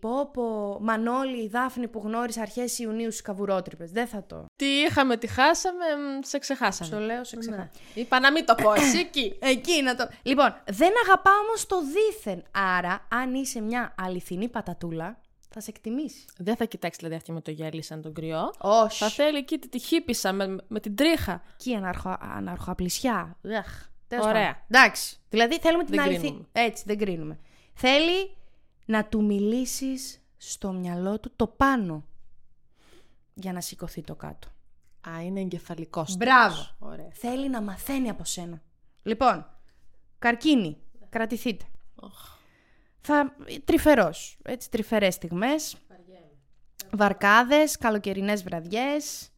πω 0.00 0.30
πω 0.32 0.78
Μανώλη, 0.80 1.42
η 1.42 1.48
Δάφνη 1.48 1.88
που 1.88 2.00
γνώρισε 2.04 2.40
αρχές 2.40 2.78
Ιουνίου 2.78 3.10
στις 3.10 3.22
καβουρότρυπες. 3.22 3.90
Δεν 3.90 4.06
θα 4.06 4.24
το. 4.26 4.44
Τι 4.56 4.66
είχαμε, 4.66 5.16
τι 5.16 5.26
χάσαμε, 5.26 5.84
μ, 5.84 6.20
σε 6.22 6.38
ξεχάσαμε. 6.38 6.90
Στο 6.90 6.98
λέω 6.98 7.24
σε 7.24 7.36
ξεχά. 7.36 7.56
Ναι. 7.56 7.70
Είπα 7.94 8.20
να 8.20 8.32
μην 8.32 8.44
το 8.44 8.54
πω 8.54 8.72
εσύ 8.72 8.98
εκεί. 8.98 9.36
Εκεί 9.52 9.82
να 9.82 9.94
το. 9.94 10.08
Λοιπόν, 10.22 10.54
δεν 10.70 10.90
αγαπά 11.04 11.30
όμως 11.46 11.66
το 11.66 11.76
δίθεν. 11.82 12.42
Άρα, 12.50 13.06
αν 13.08 13.34
είσαι 13.34 13.60
μια 13.60 13.94
αληθινή 13.98 14.48
πατατούλα, 14.48 15.20
θα 15.52 15.60
σε 15.60 15.70
εκτιμήσει. 15.70 16.24
Δεν 16.38 16.56
θα 16.56 16.64
κοιτάξει 16.64 16.98
δηλαδή 16.98 17.16
αυτή 17.16 17.32
με 17.32 17.40
το 17.40 17.50
γέλι 17.50 17.82
σαν 17.82 18.02
τον 18.02 18.14
κρυό. 18.14 18.52
Όχι. 18.58 18.98
Θα 18.98 19.08
θέλει 19.08 19.38
εκεί 19.38 19.58
τη 19.58 19.78
χύπησα 19.78 20.32
με, 20.32 20.56
με 20.68 20.80
την 20.80 20.96
τρίχα. 20.96 21.42
Εκεί 21.52 21.74
αναρχο, 21.74 22.16
αναρχοαπλησιά. 22.20 23.36
Εχ, 23.42 23.90
τέλος 24.16 24.26
Ωραία. 24.26 24.46
πάντων. 24.52 24.62
Εντάξει. 24.68 25.16
Δηλαδή 25.28 25.58
θέλουμε 25.60 25.84
την 25.84 25.94
Δεν 25.94 26.04
αληθή. 26.04 26.20
κρίνουμε. 26.20 26.46
Έτσι, 26.52 26.82
δεν 26.86 26.98
κρίνουμε. 26.98 27.38
Θέλει 27.74 28.36
να 28.84 29.04
του 29.04 29.24
μιλήσεις 29.24 30.20
στο 30.36 30.72
μυαλό 30.72 31.20
του 31.20 31.32
το 31.36 31.46
πάνω 31.46 32.04
για 33.34 33.52
να 33.52 33.60
σηκωθεί 33.60 34.02
το 34.02 34.14
κάτω. 34.14 34.48
Α, 35.08 35.22
είναι 35.22 35.40
εγκεφαλικός. 35.40 36.16
Μπράβο. 36.16 36.68
Ωραία. 36.78 37.08
Θέλει 37.12 37.48
να 37.48 37.60
μαθαίνει 37.62 38.08
από 38.08 38.24
σένα. 38.24 38.62
Λοιπόν, 39.02 39.46
καρκίνη, 40.18 40.76
κρατηθείτε. 41.08 41.64
Θα, 43.00 43.34
τρυφερός, 43.64 44.38
έτσι, 44.42 44.70
τρυφερές 44.70 45.14
στιγμές. 45.14 45.76
Βαρκάδες, 46.92 47.78
καλοκαιρινές 47.78 48.42
βραδιές. 48.42 49.31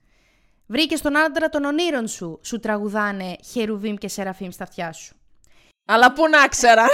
Βρήκες 0.67 1.01
τον 1.01 1.17
άντρα 1.17 1.49
των 1.49 1.65
ονείρων 1.65 2.09
σου, 2.09 2.41
σου 2.43 2.59
τραγουδάνε 2.59 3.37
χερουβίμ 3.45 3.95
και 3.95 4.09
σεραφίμ 4.09 4.51
στα 4.51 4.65
αυτιά 4.65 4.93
σου. 4.93 5.17
Αλλά 5.85 6.13
πού 6.13 6.29
να 6.29 6.49
ξέραν. 6.49 6.89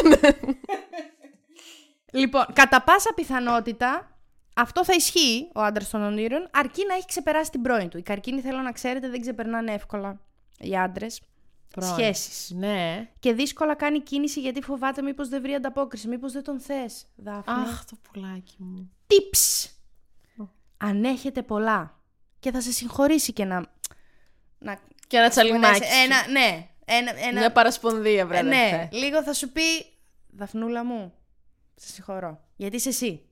Λοιπόν, 2.12 2.46
κατά 2.52 2.82
πάσα 2.82 3.12
πιθανότητα, 3.14 4.18
αυτό 4.56 4.84
θα 4.84 4.94
ισχύει 4.94 5.50
ο 5.54 5.60
άντρας 5.60 5.90
των 5.90 6.02
ονείρων, 6.02 6.48
αρκεί 6.52 6.86
να 6.86 6.94
έχει 6.94 7.06
ξεπεράσει 7.06 7.50
την 7.50 7.62
πρώην 7.62 7.88
του. 7.88 7.98
Οι 7.98 8.02
καρκίνοι, 8.02 8.40
θέλω 8.40 8.60
να 8.60 8.72
ξέρετε, 8.72 9.08
δεν 9.08 9.20
ξεπερνάνε 9.20 9.72
εύκολα 9.72 10.20
οι 10.58 10.76
άντρες. 10.76 11.20
Πρώην. 11.70 11.92
Σχέσεις. 11.92 12.50
ναι. 12.50 13.08
Και 13.18 13.32
δύσκολα 13.32 13.74
κάνει 13.74 14.00
κίνηση 14.00 14.40
γιατί 14.40 14.62
φοβάται 14.62 15.02
μήπως 15.02 15.28
δεν 15.28 15.42
βρει 15.42 15.54
ανταπόκριση, 15.54 16.08
μήπως 16.08 16.32
δεν 16.32 16.42
τον 16.42 16.60
θες, 16.60 17.06
Δάφνη. 17.16 17.54
Αχ, 17.62 17.84
το 17.84 17.96
πουλάκι 18.02 18.56
μου. 18.58 18.90
Tips. 19.06 19.70
Αν 20.76 21.04
έχετε 21.04 21.42
πολλά. 21.42 21.99
Και 22.40 22.50
θα 22.50 22.60
σε 22.60 22.72
συγχωρήσει 22.72 23.32
και 23.32 23.44
να. 23.44 23.66
να 24.58 24.78
Και 25.06 25.16
ένα 25.16 25.28
τσαλιμάκι. 25.28 25.80
Ένα, 26.04 26.28
ναι. 26.30 26.68
Ένα, 26.84 27.12
ένα, 27.18 27.38
Μια 27.40 27.52
παρασπονδία, 27.52 28.26
βρε. 28.26 28.38
ε, 28.38 28.42
ναι, 28.42 28.56
αδερφέ. 28.56 28.88
λίγο 28.92 29.22
θα 29.22 29.32
σου 29.32 29.50
πει 29.50 29.62
Δαφνούλα 30.28 30.84
μου, 30.84 31.12
σε 31.74 31.92
συγχωρώ. 31.92 32.40
Γιατί 32.56 32.76
είσαι 32.76 32.88
εσύ. 32.88 33.22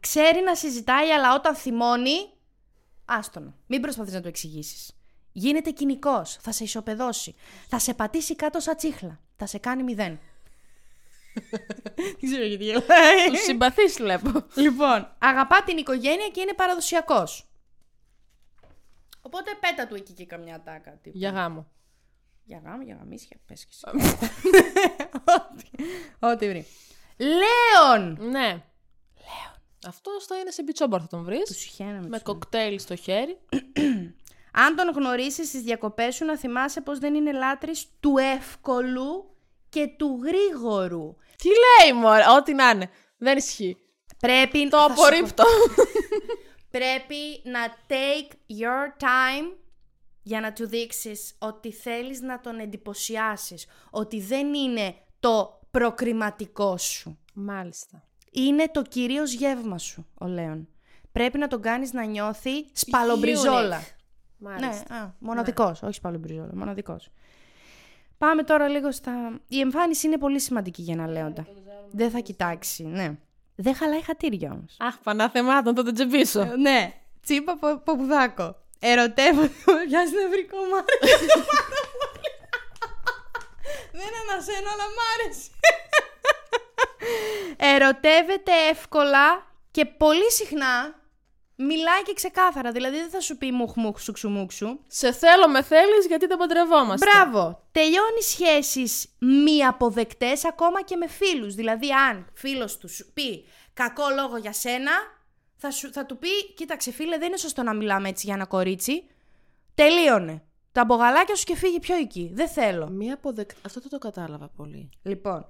Ξέρει 0.00 0.40
να 0.40 0.54
συζητάει, 0.54 1.10
αλλά 1.10 1.34
όταν 1.34 1.54
θυμώνει, 1.54 2.30
άστονο. 3.04 3.54
Μην 3.66 3.80
προσπαθείς 3.80 4.12
να 4.12 4.20
του 4.20 4.28
εξηγήσεις. 4.28 4.92
Γίνεται 5.32 5.70
κοινικός. 5.70 6.38
Θα 6.40 6.52
σε 6.52 6.64
ισοπεδώσει. 6.64 7.34
Θα 7.68 7.78
σε 7.78 7.94
πατήσει 7.94 8.36
κάτω 8.36 8.60
σαν 8.60 8.76
τσίχλα. 8.76 9.20
Θα 9.36 9.46
σε 9.46 9.58
κάνει 9.58 9.82
μηδέν. 9.82 10.18
Δεν 11.96 12.30
ξέρω 12.30 12.44
γιατί 12.44 12.64
γελάει. 12.64 13.26
Του 13.28 13.36
συμπαθείς, 13.44 13.94
βλέπω. 13.96 14.30
Λοιπόν, 14.54 15.14
αγαπά 15.18 15.62
την 15.62 15.76
οικογένεια 15.76 16.28
και 16.28 16.40
είναι 16.40 16.52
παραδοσιακός. 16.52 17.47
Οπότε 19.28 19.50
πέτα 19.60 19.86
του 19.86 19.94
εκεί 19.94 20.12
και 20.12 20.26
καμιά 20.26 20.62
τάκα. 20.62 20.90
Τύπου. 21.02 21.18
Για 21.18 21.30
γάμο. 21.30 21.66
Για 22.44 22.60
γάμο, 22.64 22.82
για 22.82 22.96
γαμίσια, 22.98 23.36
πες 23.46 23.64
και 23.64 23.70
εσύ. 23.72 23.84
Ό,τι- 25.36 25.84
Ό,τι 26.18 26.48
βρει. 26.48 26.66
Λέων! 27.16 28.16
Ναι. 28.30 28.48
Λέω. 28.48 29.56
Αυτό 29.86 30.10
θα 30.28 30.36
είναι 30.38 30.50
σε 30.50 30.62
μπιτσόμπαρ 30.62 31.00
θα 31.00 31.06
τον 31.06 31.24
βρεις. 31.24 31.42
Τους 31.44 31.56
συχαίναμε. 31.58 32.00
Με 32.08 32.08
τους 32.08 32.22
κοκτέιλ 32.22 32.78
στο 32.78 32.96
χέρι. 32.96 33.38
Αν 34.66 34.76
τον 34.76 34.90
γνωρίσεις 34.94 35.48
στις 35.48 35.60
διακοπές 35.62 36.14
σου, 36.14 36.24
να 36.24 36.38
θυμάσαι 36.38 36.80
πως 36.80 36.98
δεν 36.98 37.14
είναι 37.14 37.32
λάτρης 37.32 37.86
του 38.00 38.14
εύκολου 38.36 39.36
και 39.68 39.86
του 39.98 40.20
γρήγορου. 40.22 41.16
Τι 41.36 41.48
λέει, 41.48 42.00
Μωρέ, 42.00 42.22
ό,τι 42.38 42.54
να 42.54 42.70
είναι. 42.70 42.90
Δεν 43.18 43.36
ισχύει. 43.36 43.76
Πρέπει, 44.18 44.68
Το 44.68 44.76
θα 44.76 44.88
σου 44.88 44.94
πω- 44.94 45.04
απορρίπτω. 45.06 45.44
πρέπει 46.70 47.16
να 47.44 47.60
take 47.88 48.32
your 48.60 49.02
time 49.02 49.56
για 50.22 50.40
να 50.40 50.52
του 50.52 50.68
δείξεις 50.68 51.34
ότι 51.38 51.72
θέλεις 51.72 52.20
να 52.20 52.40
τον 52.40 52.58
εντυπωσιάσεις. 52.58 53.66
Ότι 53.90 54.20
δεν 54.20 54.54
είναι 54.54 54.94
το 55.20 55.60
προκριματικό 55.70 56.76
σου. 56.76 57.18
Μάλιστα. 57.34 58.02
Είναι 58.30 58.68
το 58.72 58.82
κυρίως 58.82 59.32
γεύμα 59.32 59.78
σου, 59.78 60.06
ο 60.14 60.26
Λέων. 60.26 60.68
Πρέπει 61.12 61.38
να 61.38 61.48
τον 61.48 61.62
κάνεις 61.62 61.92
να 61.92 62.04
νιώθει 62.04 62.66
σπαλομπριζόλα. 62.72 63.80
Μάλιστα. 64.38 64.94
Ναι, 64.94 65.00
α, 65.00 65.14
μοναδικός, 65.18 65.82
όχι 65.82 65.94
σπαλομπριζόλα, 65.94 66.50
μοναδικός. 66.54 67.10
Πάμε 68.18 68.42
τώρα 68.42 68.68
λίγο 68.68 68.92
στα... 68.92 69.40
Η 69.48 69.60
εμφάνιση 69.60 70.06
είναι 70.06 70.18
πολύ 70.18 70.40
σημαντική 70.40 70.82
για 70.82 70.94
ένα 70.94 71.06
Λέοντα. 71.06 71.46
Δεν 71.90 72.10
θα 72.10 72.18
κοιτάξει, 72.18 72.84
ναι. 72.84 73.18
Δεν 73.60 73.74
χαλάει 73.74 74.02
χατήρια 74.02 74.50
όμως. 74.52 74.74
Αχ, 74.78 74.94
πανάθεμάτων, 75.02 75.74
θα 75.74 75.82
τον 75.82 75.94
τσεμπήσω. 75.94 76.40
Ε, 76.40 76.56
ναι, 76.56 76.94
τσίπα 77.22 77.56
πο- 77.56 77.80
ποπουδάκο. 77.84 78.56
Ερωτεύονται. 78.78 79.50
Πιάσει 79.88 80.14
νευρικό 80.14 80.56
μ' 80.56 80.74
άρεσε 80.74 81.26
πάρα 81.26 81.88
πολύ. 81.98 82.30
Δεν 83.92 84.10
ανασένω, 84.22 84.68
αλλά 84.72 84.84
μ' 84.84 85.02
άρεσε. 85.14 85.50
Ερωτεύεται 87.56 88.52
εύκολα 88.70 89.46
και 89.70 89.84
πολύ 89.84 90.30
συχνά 90.32 90.97
μιλάει 91.58 92.02
και 92.02 92.12
ξεκάθαρα. 92.12 92.72
Δηλαδή 92.72 92.96
δεν 92.96 93.08
θα 93.08 93.20
σου 93.20 93.36
πει 93.36 93.52
μουχ 93.52 93.76
μουχ 93.76 94.00
σουξουμούξου. 94.00 94.78
Σε 94.86 95.12
θέλω 95.12 95.48
με 95.48 95.62
θέλεις 95.62 96.06
γιατί 96.06 96.26
δεν 96.26 96.38
παντρευόμαστε. 96.38 97.06
Μπράβο. 97.10 97.62
Τελειώνει 97.72 98.22
σχέσεις 98.22 99.08
μη 99.18 99.64
αποδεκτές 99.64 100.44
ακόμα 100.44 100.82
και 100.82 100.96
με 100.96 101.08
φίλους. 101.08 101.54
Δηλαδή 101.54 101.92
αν 101.92 102.26
φίλος 102.34 102.78
του 102.78 102.88
σου 102.88 103.12
πει 103.12 103.44
κακό 103.72 104.04
λόγο 104.16 104.36
για 104.36 104.52
σένα, 104.52 104.92
θα, 105.56 105.70
σου, 105.70 105.92
θα 105.92 106.06
του 106.06 106.18
πει 106.18 106.54
κοίταξε 106.54 106.92
φίλε 106.92 107.18
δεν 107.18 107.28
είναι 107.28 107.36
σωστό 107.36 107.62
να 107.62 107.74
μιλάμε 107.74 108.08
έτσι 108.08 108.26
για 108.26 108.34
ένα 108.34 108.46
κορίτσι. 108.46 109.04
Τελείωνε. 109.74 110.42
Τα 110.72 110.84
μπογαλάκια 110.84 111.34
σου 111.34 111.44
και 111.44 111.56
φύγει 111.56 111.78
πιο 111.80 111.96
εκεί. 111.96 112.30
Δεν 112.34 112.48
θέλω. 112.48 112.88
Μία 112.88 113.14
αποδεκ... 113.14 113.50
Αυτό 113.66 113.80
δεν 113.80 113.90
το 113.90 113.98
κατάλαβα 113.98 114.48
πολύ. 114.48 114.90
Λοιπόν, 115.02 115.48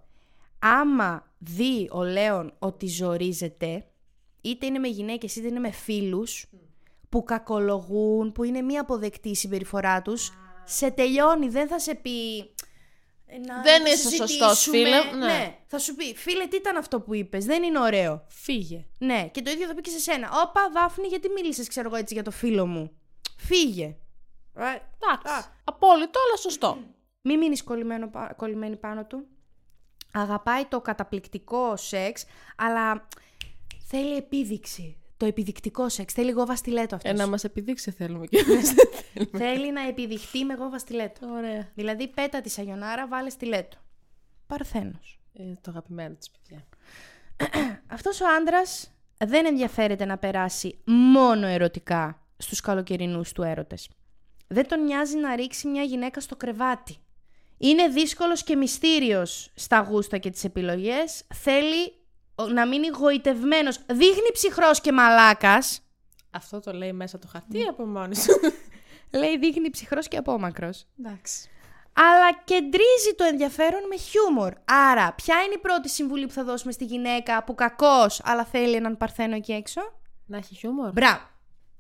άμα 0.59 1.33
δει 1.39 1.89
ο 1.93 2.03
Λέων 2.05 2.55
ότι 2.59 2.87
ζορίζεται, 2.87 3.87
είτε 4.41 4.67
είναι 4.67 4.79
με 4.79 4.89
γυναίκες 4.89 5.37
είτε 5.37 5.47
είναι 5.47 5.59
με 5.59 5.71
φίλους, 5.71 6.47
που 7.09 7.25
κακολογούν, 7.25 8.33
που 8.33 8.45
είναι 8.45 8.61
μη 8.61 8.79
αποδεκτή 8.79 9.29
η 9.29 9.35
συμπεριφορά 9.35 10.03
τους, 10.03 10.33
σε 10.65 10.91
τελειώνει, 10.91 11.49
δεν 11.49 11.69
θα 11.69 11.79
σε 11.79 11.95
πει... 11.95 12.39
«Ε, 13.31 13.39
να 13.39 13.63
Δεν 13.63 13.85
το 13.85 13.91
είσαι 13.91 14.11
σωστός, 14.11 14.59
συζητήσουμε». 14.59 14.77
φίλε. 14.77 15.19
Ναι. 15.19 15.27
ναι. 15.27 15.59
θα 15.67 15.79
σου 15.79 15.95
πει, 15.95 16.15
φίλε, 16.15 16.47
τι 16.47 16.57
ήταν 16.57 16.77
αυτό 16.77 17.01
που 17.01 17.15
είπες, 17.15 17.45
δεν 17.45 17.63
είναι 17.63 17.81
ωραίο. 17.81 18.25
Φύγε. 18.29 18.87
Ναι, 18.99 19.29
και 19.33 19.43
το 19.43 19.51
ίδιο 19.51 19.67
θα 19.67 19.75
πει 19.75 19.81
και 19.81 19.91
σε 19.91 19.99
σένα. 19.99 20.29
Όπα, 20.47 20.71
Δάφνη, 20.73 21.07
γιατί 21.07 21.29
μίλησες, 21.29 21.69
ξέρω 21.69 21.89
εγώ, 21.89 21.97
έτσι 21.97 22.15
για 22.15 22.23
το 22.23 22.31
φίλο 22.31 22.67
μου. 22.67 22.91
Φύγε. 23.37 23.85
Ε, 24.55 24.63
Εντάξει. 24.63 25.49
Απόλυτο, 25.65 26.21
αλλά 26.29 26.37
σωστό. 26.37 26.79
μη 27.29 27.37
μείνεις 27.37 27.65
κολλημένο, 27.65 28.09
πα- 28.09 28.35
κολλημένη 28.37 28.77
πάνω 28.77 29.05
του. 29.05 29.27
Αγαπάει 30.13 30.65
το 30.65 30.81
καταπληκτικό 30.81 31.77
σεξ, 31.77 32.25
αλλά 32.57 33.09
θέλει 33.89 34.17
επίδειξη. 34.17 34.97
Το 35.17 35.27
επιδεικτικό 35.27 35.89
σεξ. 35.89 36.13
Θέλει 36.13 36.31
γόβα 36.31 36.57
στιλέτο 36.57 36.95
αυτός. 36.95 37.11
Ε, 37.11 37.15
να 37.15 37.27
μας 37.27 37.45
επιδείξει 37.45 37.91
θέλουμε 37.91 38.27
κι 38.27 38.37
εμείς. 38.37 38.73
Θέλει 39.37 39.73
να 39.73 39.81
επιδειχτεί 39.89 40.45
με 40.45 40.55
γόβα 40.55 40.79
στιλέτο. 40.79 41.27
Ωραία. 41.29 41.69
Δηλαδή, 41.75 42.09
πέτα 42.09 42.41
τη 42.41 42.49
σαγιονάρα, 42.51 43.09
βάλε 43.09 43.31
στιλέτο. 43.31 43.77
Παρθένος. 44.47 45.21
Ε, 45.33 45.43
το 45.43 45.71
αγαπημένο 45.71 46.15
της 46.15 46.31
παιδιά. 46.31 46.65
Αυτός 47.87 48.21
ο 48.21 48.25
άντρας 48.41 48.91
δεν 49.19 49.47
ενδιαφέρεται 49.47 50.05
να 50.05 50.19
περάσει 50.19 50.79
μόνο 50.85 51.47
ερωτικά 51.47 52.23
στους 52.37 52.61
καλοκαιρινούς 52.61 53.33
του 53.33 53.43
έρωτες. 53.43 53.89
Δεν 54.47 54.69
τον 54.69 54.85
νοιάζει 54.85 55.17
να 55.17 55.37
ρίξει 55.37 55.69
μια 55.69 55.83
γυναίκα 55.83 56.21
στο 56.21 56.37
κρεβάτι. 56.37 56.97
Είναι 57.59 57.89
δύσκολος 57.89 58.43
και 58.45 58.57
μυστήριος 58.57 59.51
στα 59.55 59.81
γούστα 59.81 60.19
και 60.19 60.31
τις 60.31 60.45
επιλογές. 60.45 61.23
Θέλει 61.35 61.87
ο- 61.87 61.98
να 62.47 62.67
μείνει 62.67 62.89
γοητευμένος. 62.89 63.79
Δείχνει 63.87 64.31
ψυχρός 64.33 64.81
και 64.81 64.93
μαλάκας. 64.93 65.81
Αυτό 66.31 66.61
το 66.61 66.73
λέει 66.73 66.93
μέσα 66.93 67.19
το 67.19 67.27
χαρτί 67.33 67.63
από 67.69 67.87
μόνη 67.87 68.17
σου. 68.17 68.41
Λέει 69.21 69.39
δείχνει 69.39 69.71
ψυχρός 69.71 70.09
και 70.09 70.17
απόμακρος. 70.17 70.87
Εντάξει. 70.99 71.49
Αλλά 71.93 72.43
κεντρίζει 72.45 73.15
το 73.17 73.25
ενδιαφέρον 73.25 73.87
με 73.89 73.97
χιούμορ. 73.97 74.53
Άρα, 74.65 75.13
ποια 75.13 75.43
είναι 75.43 75.55
η 75.55 75.59
πρώτη 75.59 75.89
συμβουλή 75.89 76.27
που 76.27 76.33
θα 76.33 76.45
δώσουμε 76.45 76.73
στη 76.73 76.85
γυναίκα 76.85 77.45
που 77.45 77.55
κακός, 77.55 78.21
αλλά 78.25 78.45
θέλει 78.45 78.75
έναν 78.75 78.97
παρθένο 78.97 79.35
εκεί 79.35 79.53
έξω; 79.53 79.81
Να 80.27 80.37
έχει 80.37 80.55
χιούμορ. 80.55 80.91
Μπράβο. 80.93 81.21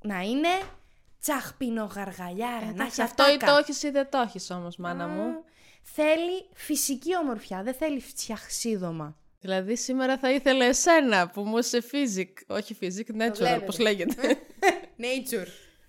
Να 0.00 0.20
είναι 0.20 0.48
τσαχπινογαργαλιάρα. 1.20 2.60
να 2.60 2.66
έχει 2.66 2.70
Εντάξει, 2.70 3.02
αυτό 3.02 3.22
ή 3.30 3.34
ατάκα. 3.34 3.52
το 3.52 3.58
έχεις 3.58 3.82
ή 3.82 3.90
δεν 3.90 4.10
το 4.10 4.18
έχεις 4.18 4.50
όμως, 4.50 4.76
μάνα 4.76 5.06
μου. 5.06 5.44
Θέλει 5.82 6.48
φυσική 6.54 7.16
ομορφιά, 7.16 7.62
δεν 7.62 7.74
θέλει 7.74 8.00
φτιαχσίδωμα. 8.00 9.16
Δηλαδή 9.40 9.76
σήμερα 9.76 10.18
θα 10.18 10.30
ήθελε 10.32 10.64
εσένα 10.66 11.28
που 11.28 11.42
μου 11.42 11.58
είσαι 11.58 11.82
physic, 11.92 12.32
όχι 12.46 12.76
physic, 12.80 13.10
natural, 13.22 13.32
βλέπετε. 13.34 13.64
πώς 13.66 13.78
λέγεται. 13.78 14.38
Nature. 15.04 15.46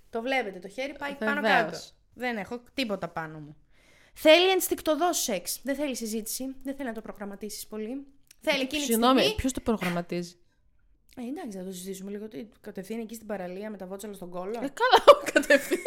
Το 0.10 0.22
βλέπετε, 0.22 0.60
το 0.60 0.68
χέρι 0.68 0.94
πάει 0.98 1.14
πάνω 1.16 1.42
Βεβαίως. 1.42 1.62
κάτω. 1.62 1.78
Δεν 2.14 2.38
έχω 2.38 2.62
τίποτα 2.74 3.08
πάνω 3.08 3.40
μου. 3.40 3.56
Θέλει 4.14 4.50
ενστικτοδός 4.50 5.18
σεξ. 5.24 5.60
Δεν 5.64 5.76
θέλει 5.76 5.96
συζήτηση. 5.96 6.56
Δεν 6.64 6.76
θέλει 6.76 6.88
να 6.88 6.94
το 6.94 7.02
προγραμματίσεις 7.02 7.68
πολύ. 7.68 8.06
Θέλει 8.42 8.62
εκείνη 8.62 8.82
τη 8.82 8.88
Συγγνώμη, 8.92 9.20
στιγμή. 9.20 9.36
ποιος 9.36 9.54
το 9.54 9.60
προγραμματίζει; 9.60 10.36
Ε, 11.18 11.22
εντάξει, 11.22 11.58
θα 11.58 11.64
το 11.64 11.72
συζητήσουμε 11.72 12.12
λίγο. 12.12 12.28
Τι, 12.28 12.46
Κατευθείαν 12.62 13.00
εκεί 13.00 13.14
στην 13.16 13.28
παραλία 13.28 13.70
με 13.70 13.78
τα 13.78 13.86
βότσαλα 13.86 14.14
στον 14.14 14.30
κόλλο; 14.30 14.52
Ε, 14.64 14.72
καλά, 14.82 15.22
κατευθείαν. 15.34 15.82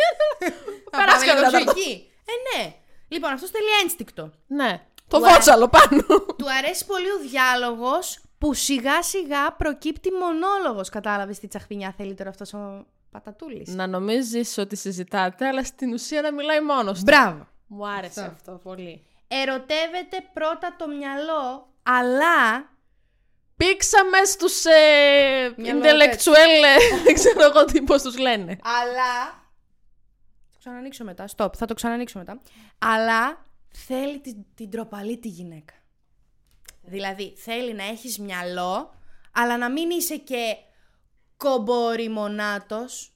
Θα 0.90 0.98
περάσει 0.98 1.26
πάμε 1.26 1.32
λίγο 1.40 1.50
κανένα 1.50 1.64
πιο 1.64 1.70
εκεί. 1.82 2.10
Ε, 2.24 2.58
ναι. 2.62 2.74
Λοιπόν, 3.08 3.32
αυτός 3.32 3.50
θέλει 3.50 3.66
ένστικτο. 3.82 4.32
Ναι, 4.46 4.86
το 5.12 5.18
Ωραία. 5.18 5.32
βότσαλο 5.32 5.68
πάνω. 5.68 6.02
Του 6.38 6.46
αρέσει 6.58 6.86
πολύ 6.86 7.10
ο 7.10 7.18
διάλογος 7.30 8.18
που 8.38 8.54
σιγά 8.54 9.02
σιγά 9.02 9.52
προκύπτει 9.52 10.10
μονόλογος. 10.10 10.88
Κατάλαβες 10.88 11.38
τι 11.38 11.48
τσαχπινιά 11.48 11.94
θέλει 11.96 12.14
τώρα 12.14 12.30
αυτός 12.30 12.52
ο 12.52 12.86
πατατούλης. 13.10 13.68
να 13.74 13.86
νομίζεις 13.86 14.58
ότι 14.58 14.76
συζητάτε, 14.76 15.46
αλλά 15.46 15.64
στην 15.64 15.92
ουσία 15.92 16.22
να 16.22 16.32
μιλάει 16.32 16.60
μόνος 16.60 16.98
του. 16.98 17.04
Μπράβο. 17.04 17.46
Μου 17.66 17.88
άρεσε 17.88 18.32
αυτό 18.36 18.52
πολύ. 18.62 19.06
Ερωτεύεται 19.28 20.28
πρώτα 20.32 20.74
το 20.78 20.88
μυαλό, 20.88 21.68
αλλά. 21.82 22.70
Πήξαμε 23.56 24.24
στους 24.24 24.64
ε, 24.64 25.54
Μυαλό 25.56 25.80
intellectual, 25.80 26.64
ε, 26.64 27.02
δεν 27.04 27.14
ξέρω 27.14 27.42
εγώ 27.42 27.64
τι 27.64 27.82
πώς 27.82 28.02
τους 28.02 28.18
λένε. 28.18 28.58
Αλλά. 28.62 29.24
Θα 30.40 30.52
το 30.52 30.58
ξανανοίξω 30.58 31.04
μετά. 31.04 31.24
Stop, 31.36 31.48
θα 31.56 31.66
το 31.66 31.74
ξανανοίξω 31.74 32.18
μετά. 32.18 32.40
Αλλά 32.78 33.44
θέλει 33.86 34.20
την, 34.20 34.36
την 34.54 34.70
τροπαλή 34.70 35.18
τη 35.18 35.28
γυναίκα. 35.28 35.74
Δηλαδή, 36.82 37.34
θέλει 37.36 37.74
να 37.74 37.84
έχεις 37.84 38.18
μυαλό, 38.18 38.94
αλλά 39.32 39.56
να 39.58 39.70
μην 39.70 39.90
είσαι 39.90 40.16
και 40.16 40.56
κομποριμονάτος. 41.36 43.06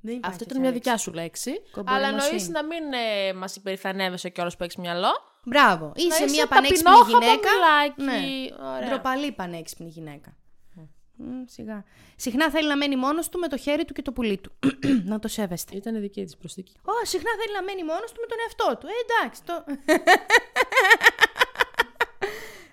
Δεν 0.00 0.16
υπάρχει 0.16 0.34
Αυτό 0.34 0.44
τέτοια 0.44 0.60
ήταν 0.60 0.60
μια 0.60 0.70
λέξη. 0.70 0.78
δικιά 0.78 0.96
σου 0.96 1.12
λέξη. 1.12 1.52
Κομπορημοσύνη. 1.70 2.06
Αλλά 2.14 2.24
εννοείς 2.24 2.48
να 2.48 2.64
μην 2.64 2.92
ε, 2.92 3.32
μας 3.32 3.56
υπερηφανεύεσαι 3.56 4.28
κιόλας 4.28 4.56
που 4.56 4.62
έχεις 4.62 4.76
μυαλό. 4.76 5.10
Μπράβο. 5.44 5.92
Είσαι 5.96 6.06
είσαι 6.24 6.24
μια 6.34 6.46
πανέξυπνη 6.46 6.82
ταπεινόχαμα 6.92 7.26
γυναίκα. 7.26 7.50
μιλάκι. 7.96 8.52
Ωραία. 8.62 8.88
Ντροπαλή 8.88 9.32
πανέξυπνη 9.32 9.88
γυναίκα. 9.88 10.36
Μμ, 11.24 11.42
σιγά. 11.46 11.84
Συχνά 12.16 12.50
θέλει 12.50 12.68
να 12.68 12.76
μένει 12.76 12.96
μόνος 12.96 13.28
του 13.28 13.38
με 13.38 13.48
το 13.48 13.56
χέρι 13.56 13.84
του 13.84 13.92
και 13.92 14.02
το 14.02 14.12
πουλί 14.12 14.38
του. 14.38 14.52
να 15.12 15.18
το 15.18 15.28
σέβεστε. 15.28 15.76
Ήταν 15.76 16.00
δική 16.00 16.24
της 16.24 16.36
προσθήκη. 16.36 16.72
Ω, 16.84 17.06
συχνά 17.06 17.30
θέλει 17.40 17.54
να 17.54 17.62
μένει 17.62 17.84
μόνος 17.84 18.12
του 18.12 18.20
με 18.20 18.26
τον 18.26 18.38
εαυτό 18.44 18.76
του. 18.80 18.86
Ε, 18.86 18.90
εντάξει, 19.04 19.42
το... 19.44 19.64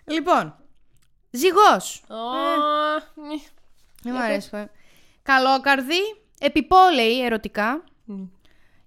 λοιπόν, 0.14 0.56
ζυγός. 1.32 2.04
Ω, 2.10 3.22
μη. 3.22 3.44
Δεν 4.04 4.14
μου 4.14 4.20
αρέσει. 4.22 4.50
ε. 4.54 4.66
Καλόκαρδη, 5.24 6.16
επιπόλαιη 6.40 7.24
ερωτικά. 7.26 7.84
Μμ. 8.06 8.24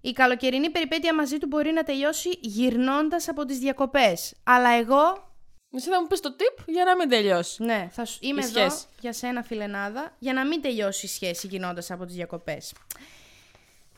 Η 0.00 0.12
καλοκαιρινή 0.12 0.70
περιπέτεια 0.70 1.14
μαζί 1.14 1.38
του 1.38 1.46
μπορεί 1.46 1.72
να 1.72 1.82
τελειώσει 1.82 2.28
γυρνώντας 2.40 3.28
από 3.28 3.44
τις 3.44 3.58
διακοπές. 3.58 4.34
Αλλά 4.44 4.68
εγώ, 4.70 5.31
Εσύ 5.74 5.88
θα 5.90 6.00
μου 6.00 6.06
πεις 6.06 6.20
το 6.20 6.36
tip 6.38 6.62
για 6.66 6.84
να 6.84 6.96
μην 6.96 7.08
τελειώσει. 7.08 7.62
ναι, 7.64 7.88
θα 7.92 8.04
σου... 8.04 8.18
είμαι 8.22 8.40
Η 8.40 8.44
εδώ 8.44 8.60
σχέση. 8.70 8.86
για 9.00 9.12
σένα 9.12 9.42
φιλενάδα, 9.42 10.16
για 10.18 10.32
να 10.32 10.46
μην 10.46 10.62
τελειώσει 10.62 11.06
η 11.06 11.08
σχέση 11.08 11.46
γυρνώντας 11.46 11.90
από 11.90 12.04
τις 12.04 12.14
διακοπές. 12.14 12.72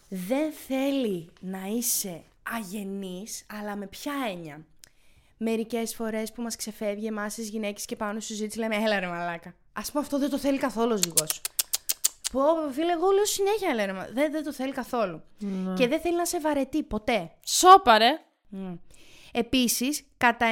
Δεν 0.09 0.52
θέλει 0.66 1.31
να 1.40 1.59
είσαι 1.76 2.23
αγενής, 2.57 3.47
αλλά 3.52 3.76
με 3.76 3.87
ποια 3.87 4.12
έννοια; 4.31 4.64
Μερικές 5.37 5.95
φορές 5.95 6.33
που 6.33 6.43
μας 6.43 6.57
ξεφεύγει 6.57 7.07
εμάς 7.07 7.35
τις 7.35 7.49
γυναίκες 7.49 7.85
και 7.85 7.97
πάνω 7.97 8.21
στη 8.21 8.33
συζήτηση 8.33 8.59
λέμε 8.59 8.76
έλα 8.76 9.00
ρε 9.00 9.07
μαλάκα. 9.07 9.54
Ας 9.73 9.90
πούμε 9.90 10.02
αυτό 10.02 10.19
δεν 10.19 10.31
το 10.31 10.38
θέλει 10.38 10.59
καθόλου 10.59 10.93
ο 10.93 10.97
ζυγός. 10.97 11.40
Πω, 12.33 12.40
φίλε, 12.73 12.93
εγώ 12.93 13.11
λέω 13.11 13.25
συνέχεια 13.25 13.69
έλα 13.71 13.87
ρε 13.87 13.93
μα- 13.93 14.09
Δεν, 14.12 14.33
δεν 14.33 14.45
το 14.45 14.52
θέλει 14.52 14.73
καθόλου. 14.73 15.23
Και 15.76 15.88
δεν 15.88 16.00
θέλει 16.00 16.16
να 16.16 16.25
σε 16.26 16.40
βαρετεί 16.40 16.83
ποτέ. 16.83 17.31
Σόπα 17.47 17.99
ρε. 17.99 18.21
Mm. 18.57 18.78
Επίσης, 19.37 20.03
κατά 20.17 20.47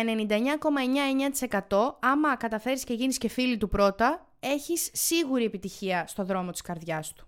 99,99% 1.69 1.97
άμα 2.01 2.37
καταφέρεις 2.37 2.85
και 2.85 2.95
γίνεις 2.95 3.19
και 3.19 3.29
φίλη 3.29 3.57
του 3.57 3.69
πρώτα, 3.69 4.27
έχεις 4.41 4.91
σίγουρη 4.93 5.45
επιτυχία 5.45 6.07
στο 6.07 6.25
δρόμο 6.25 6.51
της 6.51 6.61
καρδιάς 6.61 7.13
του. 7.13 7.27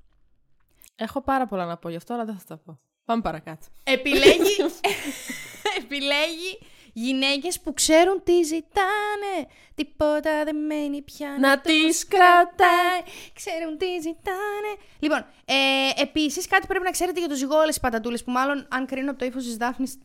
Έχω 0.94 1.22
πάρα 1.22 1.46
πολλά 1.46 1.64
να 1.64 1.76
πω 1.76 1.88
γι' 1.88 1.96
αυτό, 1.96 2.14
αλλά 2.14 2.24
δεν 2.24 2.38
θα 2.38 2.44
τα 2.46 2.56
πω. 2.56 2.78
Πάμε 3.04 3.22
παρακάτω. 3.22 3.66
Επιλέγει, 3.84 4.56
επιλέγει 5.80 6.58
γυναίκες 6.92 7.60
που 7.60 7.74
ξέρουν 7.74 8.22
τι 8.24 8.42
ζητάνε. 8.42 9.34
Τίποτα 9.74 10.44
δεν 10.44 10.56
μένει 10.56 11.02
πια 11.02 11.36
Να 11.40 11.60
τις 11.60 12.06
κρατάει. 12.06 13.00
Ξέρουν 13.32 13.78
τι 13.78 13.86
ζητάνε. 14.00 14.72
Λοιπόν, 14.98 15.26
ε, 15.44 16.02
επίσης 16.02 16.46
κάτι 16.46 16.66
πρέπει 16.66 16.84
να 16.84 16.90
ξέρετε 16.90 17.18
για 17.18 17.28
το 17.28 17.34
ζυγό 17.34 17.56
όλες 17.56 17.76
οι 17.76 17.80
πατατούλες 17.80 18.24
που 18.24 18.30
μάλλον 18.30 18.66
αν 18.70 18.86
κρίνω 18.86 19.10
από 19.10 19.18
το 19.18 19.24
ύφος 19.24 19.44
της 19.44 19.56
Δάφνης 19.56 19.98
το 19.98 20.04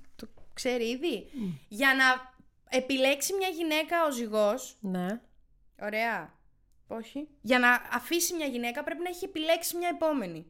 ξέρει 0.61 0.89
ήδη. 0.89 1.29
Για 1.67 1.93
να 1.97 2.33
επιλέξει 2.77 3.33
μια 3.33 3.47
γυναίκα 3.47 4.05
ο 4.07 4.11
ζυγός, 4.11 4.77
Ναι. 4.79 5.21
ωραία, 5.81 6.33
όχι, 6.87 7.27
για 7.41 7.59
να 7.59 7.69
αφήσει 7.93 8.33
μια 8.35 8.45
γυναίκα 8.45 8.83
πρέπει 8.83 9.01
να 9.03 9.09
έχει 9.09 9.25
επιλέξει 9.25 9.77
μια 9.77 9.89
επόμενη. 9.93 10.45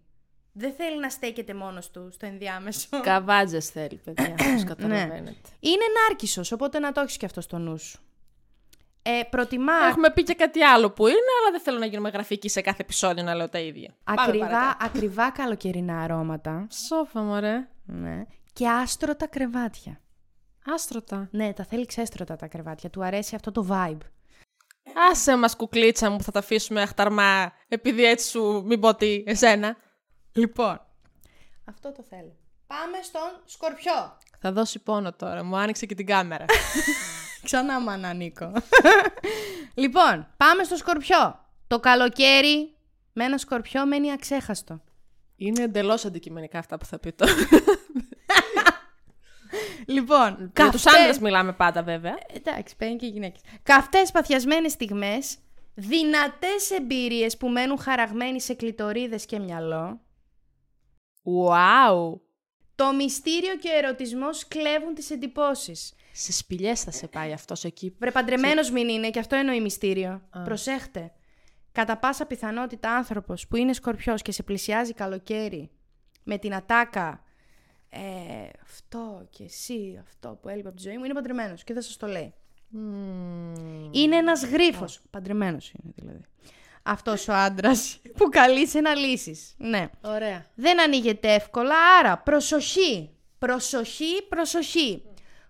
Δεν 0.51 0.73
θέλει 0.73 0.99
να 0.99 1.09
στέκεται 1.09 1.53
μόνος 1.53 1.91
του 1.91 2.09
στο 2.11 2.25
ενδιάμεσο. 2.25 2.87
Καβάτζες 3.11 3.69
θέλει, 3.69 4.01
παιδιά, 4.03 4.35
όπως 4.49 4.63
καταλαβαίνετε. 4.63 5.49
Είναι 5.59 5.85
νάρκισσος, 6.07 6.51
οπότε 6.51 6.79
να 6.79 6.91
το 6.91 7.01
έχεις 7.01 7.17
και 7.17 7.25
αυτό 7.25 7.41
στο 7.41 7.57
νου 7.57 7.77
σου. 7.77 7.99
Ε, 9.01 9.21
προτιμά 9.29 9.73
Έχουμε 9.89 10.11
πει 10.11 10.23
και 10.23 10.33
κάτι 10.33 10.61
άλλο 10.63 10.91
που 10.91 11.07
είναι, 11.07 11.17
αλλά 11.41 11.51
δεν 11.51 11.61
θέλω 11.61 11.77
να 11.77 11.85
γίνουμε 11.85 12.09
γραφικοί 12.09 12.49
σε 12.49 12.61
κάθε 12.61 12.81
επεισόδιο 12.81 13.23
να 13.23 13.35
λέω 13.35 13.49
τα 13.49 13.59
ίδια. 13.59 13.95
Πάμε 14.03 14.21
ακριβά, 14.21 14.45
παρακάτω. 14.47 14.85
ακριβά 14.85 15.29
καλοκαιρινά 15.31 15.99
αρώματα. 16.01 16.67
Σόφα, 16.87 17.21
μωρέ. 17.21 17.67
Ναι. 17.85 18.25
Και 18.59 18.69
άστρωτα 18.69 19.27
κρεβάτια. 19.27 20.01
Άστρωτα. 20.65 21.27
Ναι, 21.31 21.53
τα 21.53 21.65
θέλεις 21.65 21.85
ξέστρωτα 21.85 22.35
τα 22.35 22.47
κρεβάτια. 22.47 22.89
Του 22.89 23.03
αρέσει 23.03 23.35
αυτό 23.35 23.51
το 23.51 23.67
vibe. 23.69 23.97
Άσε 25.11 25.35
μας 25.35 25.55
κουκλίτσα 25.55 26.09
μου 26.09 26.17
που 26.17 26.23
θα 26.23 26.31
τα 26.31 26.39
αφήσουμε 26.39 26.81
αχταρμά 26.81 27.53
επειδή 27.67 28.03
έτσι 28.03 28.29
σου 28.29 28.63
μην 28.65 28.79
πω 28.79 28.95
τι, 28.95 29.23
εσένα. 29.25 29.77
Λοιπόν. 30.31 30.81
Αυτό 31.65 31.91
το 31.91 32.03
θέλω. 32.09 32.35
Πάμε 32.67 32.97
στον 33.01 33.41
σκορπιό. 33.45 34.17
Θα 34.39 34.51
δώσει 34.51 34.79
πόνο 34.79 35.13
τώρα, 35.13 35.43
μου 35.43 35.57
άνοιξε 35.57 35.85
και 35.85 35.95
την 35.95 36.05
κάμερα. 36.05 36.45
Ξανά 37.43 37.79
μάνα 37.79 38.13
Νίκο. 38.13 38.51
λοιπόν, 39.81 40.27
πάμε 40.37 40.63
στο 40.63 40.75
σκορπιό. 40.75 41.45
Το 41.67 41.79
καλοκαίρι 41.79 42.75
με 43.13 43.23
ένα 43.23 43.37
σκορπιό 43.37 43.85
μένει 43.85 44.11
αξέχαστο. 44.11 44.81
είναι 45.35 45.63
εντελώς 45.63 46.05
αντικειμενικά 46.05 46.59
αυτά 46.59 46.77
που 46.77 46.85
θα 46.85 46.99
πει 46.99 47.11
τώρα. 47.11 47.33
Λοιπόν, 49.89 50.35
Για 50.37 50.49
καυτές- 50.53 50.81
τους 50.83 50.93
άντρες 50.93 51.19
μιλάμε 51.19 51.53
πάντα 51.53 51.83
βέβαια. 51.83 52.17
Εντάξει, 52.33 52.75
παίρνει 52.75 52.95
και 52.95 53.05
οι 53.05 53.09
γυναίκες. 53.09 53.41
Καυτές 53.63 54.11
παθιασμένες 54.11 54.71
στιγμές, 54.71 55.37
δυνατές 55.73 56.71
εμπειρίες 56.71 57.37
που 57.37 57.47
μένουν 57.49 57.79
χαραγμένοι 57.79 58.41
σε 58.41 58.53
κλητορίδες 58.53 59.25
και 59.25 59.39
μυαλό, 59.39 60.01
Wow! 61.23 62.19
το 62.75 62.93
μυστήριο 62.93 63.55
και 63.55 63.69
ο 63.69 63.77
ερωτισμός 63.77 64.47
κλέβουν 64.47 64.93
τις 64.93 65.09
εντυπώσεις. 65.11 65.93
Σε 66.11 66.31
σπηλιές 66.31 66.83
θα 66.83 66.91
σε 66.91 67.07
πάει 67.07 67.31
αυτός 67.33 67.63
εκεί. 67.63 67.95
Βρε 67.99 68.11
παντρεμένος 68.11 68.71
μην 68.71 68.89
είναι 68.89 69.09
και 69.09 69.19
αυτό 69.19 69.35
εννοεί 69.35 69.61
μυστήριο. 69.61 70.21
Προσέχτε. 70.43 71.11
Κατά 71.71 71.97
πάσα 71.97 72.25
πιθανότητα 72.25 72.91
άνθρωπος 72.91 73.47
που 73.47 73.55
είναι 73.55 73.73
σκορπιός 73.73 74.21
και 74.21 74.31
σε 74.31 74.43
πλησιάζει 74.43 74.93
καλοκαίρι 74.93 75.71
με 76.23 76.37
την 76.37 76.53
ατάκα 76.55 77.23
ε, 77.89 77.99
αυτό 78.63 79.27
και 79.29 79.43
εσύ, 79.43 79.99
αυτό 80.01 80.37
που 80.41 80.49
έλειπε 80.49 80.67
από 80.67 80.77
τη 80.77 80.83
ζωή 80.83 80.97
μου, 80.97 81.03
είναι 81.03 81.13
παντρεμένος 81.13 81.63
και 81.63 81.73
δεν 81.73 81.81
σας 81.81 81.97
το 81.97 82.07
λέει. 82.07 82.33
Είναι 83.91 84.15
ένας 84.15 84.45
γρίφος. 84.45 85.01
Παντρεμένος 85.09 85.71
είναι 85.71 85.93
δηλαδή. 85.95 86.21
Αυτός 86.83 87.27
ο 87.27 87.33
άντρας 87.33 87.99
που 88.17 88.29
καλεί 88.29 88.67
σε 88.67 88.81
να 88.81 88.95
λύσεις. 88.95 89.55
Ναι. 89.57 89.89
Ωραία. 90.01 90.45
Δεν 90.55 90.81
ανοίγεται 90.81 91.33
εύκολα, 91.33 91.75
άρα 91.99 92.17
προσοχή. 92.17 93.09
Προσοχή, 93.39 94.23
προσοχή. 94.29 95.03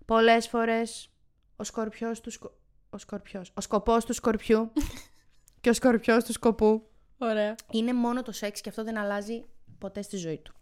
Πολλές 0.06 0.48
φορές 0.48 1.10
ο 1.56 1.64
σκορπιός 1.64 2.22
του 2.22 2.32
σκο... 2.32 2.58
Ο 2.90 2.98
σκορπιός. 2.98 3.52
Ο 3.54 3.62
σκοπός 3.62 4.06
του 4.06 4.14
σκορπιού 4.14 4.72
και 5.62 5.70
ο 5.70 5.74
σκορπιός 5.74 6.24
του 6.24 6.32
σκοπού 6.32 6.90
Ωραία. 7.18 7.56
είναι 7.72 7.94
μόνο 7.94 8.22
το 8.22 8.32
σεξ 8.32 8.62
και 8.62 8.70
αυτό 8.70 8.84
δεν 8.84 8.98
αλλάζει 8.98 9.46
ποτέ 9.78 10.02
στη 10.02 10.18
ζωή 10.18 10.38
του. 10.38 10.54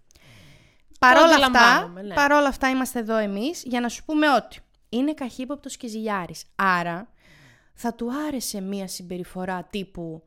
Παρόλα 1.00 1.36
αυτά, 1.36 1.46
αντιλαμβάνομαι, 1.46 2.02
ναι. 2.02 2.14
παρόλα 2.14 2.48
αυτά 2.48 2.70
είμαστε 2.70 3.00
εδώ 3.00 3.18
εμείς 3.18 3.64
για 3.64 3.80
να 3.80 3.90
σου 3.90 4.06
πούμε 4.06 4.34
ότι 4.34 4.60
είναι 4.90 5.14
καχύποπτος 5.14 5.78
και 5.78 5.88
ζηλιάρης. 5.88 6.44
Άρα 6.56 7.10
θα 7.74 7.94
του 7.94 8.12
άρεσε 8.28 8.62
μία 8.62 8.88
συμπεριφορά 8.88 9.64
τύπου 9.64 10.24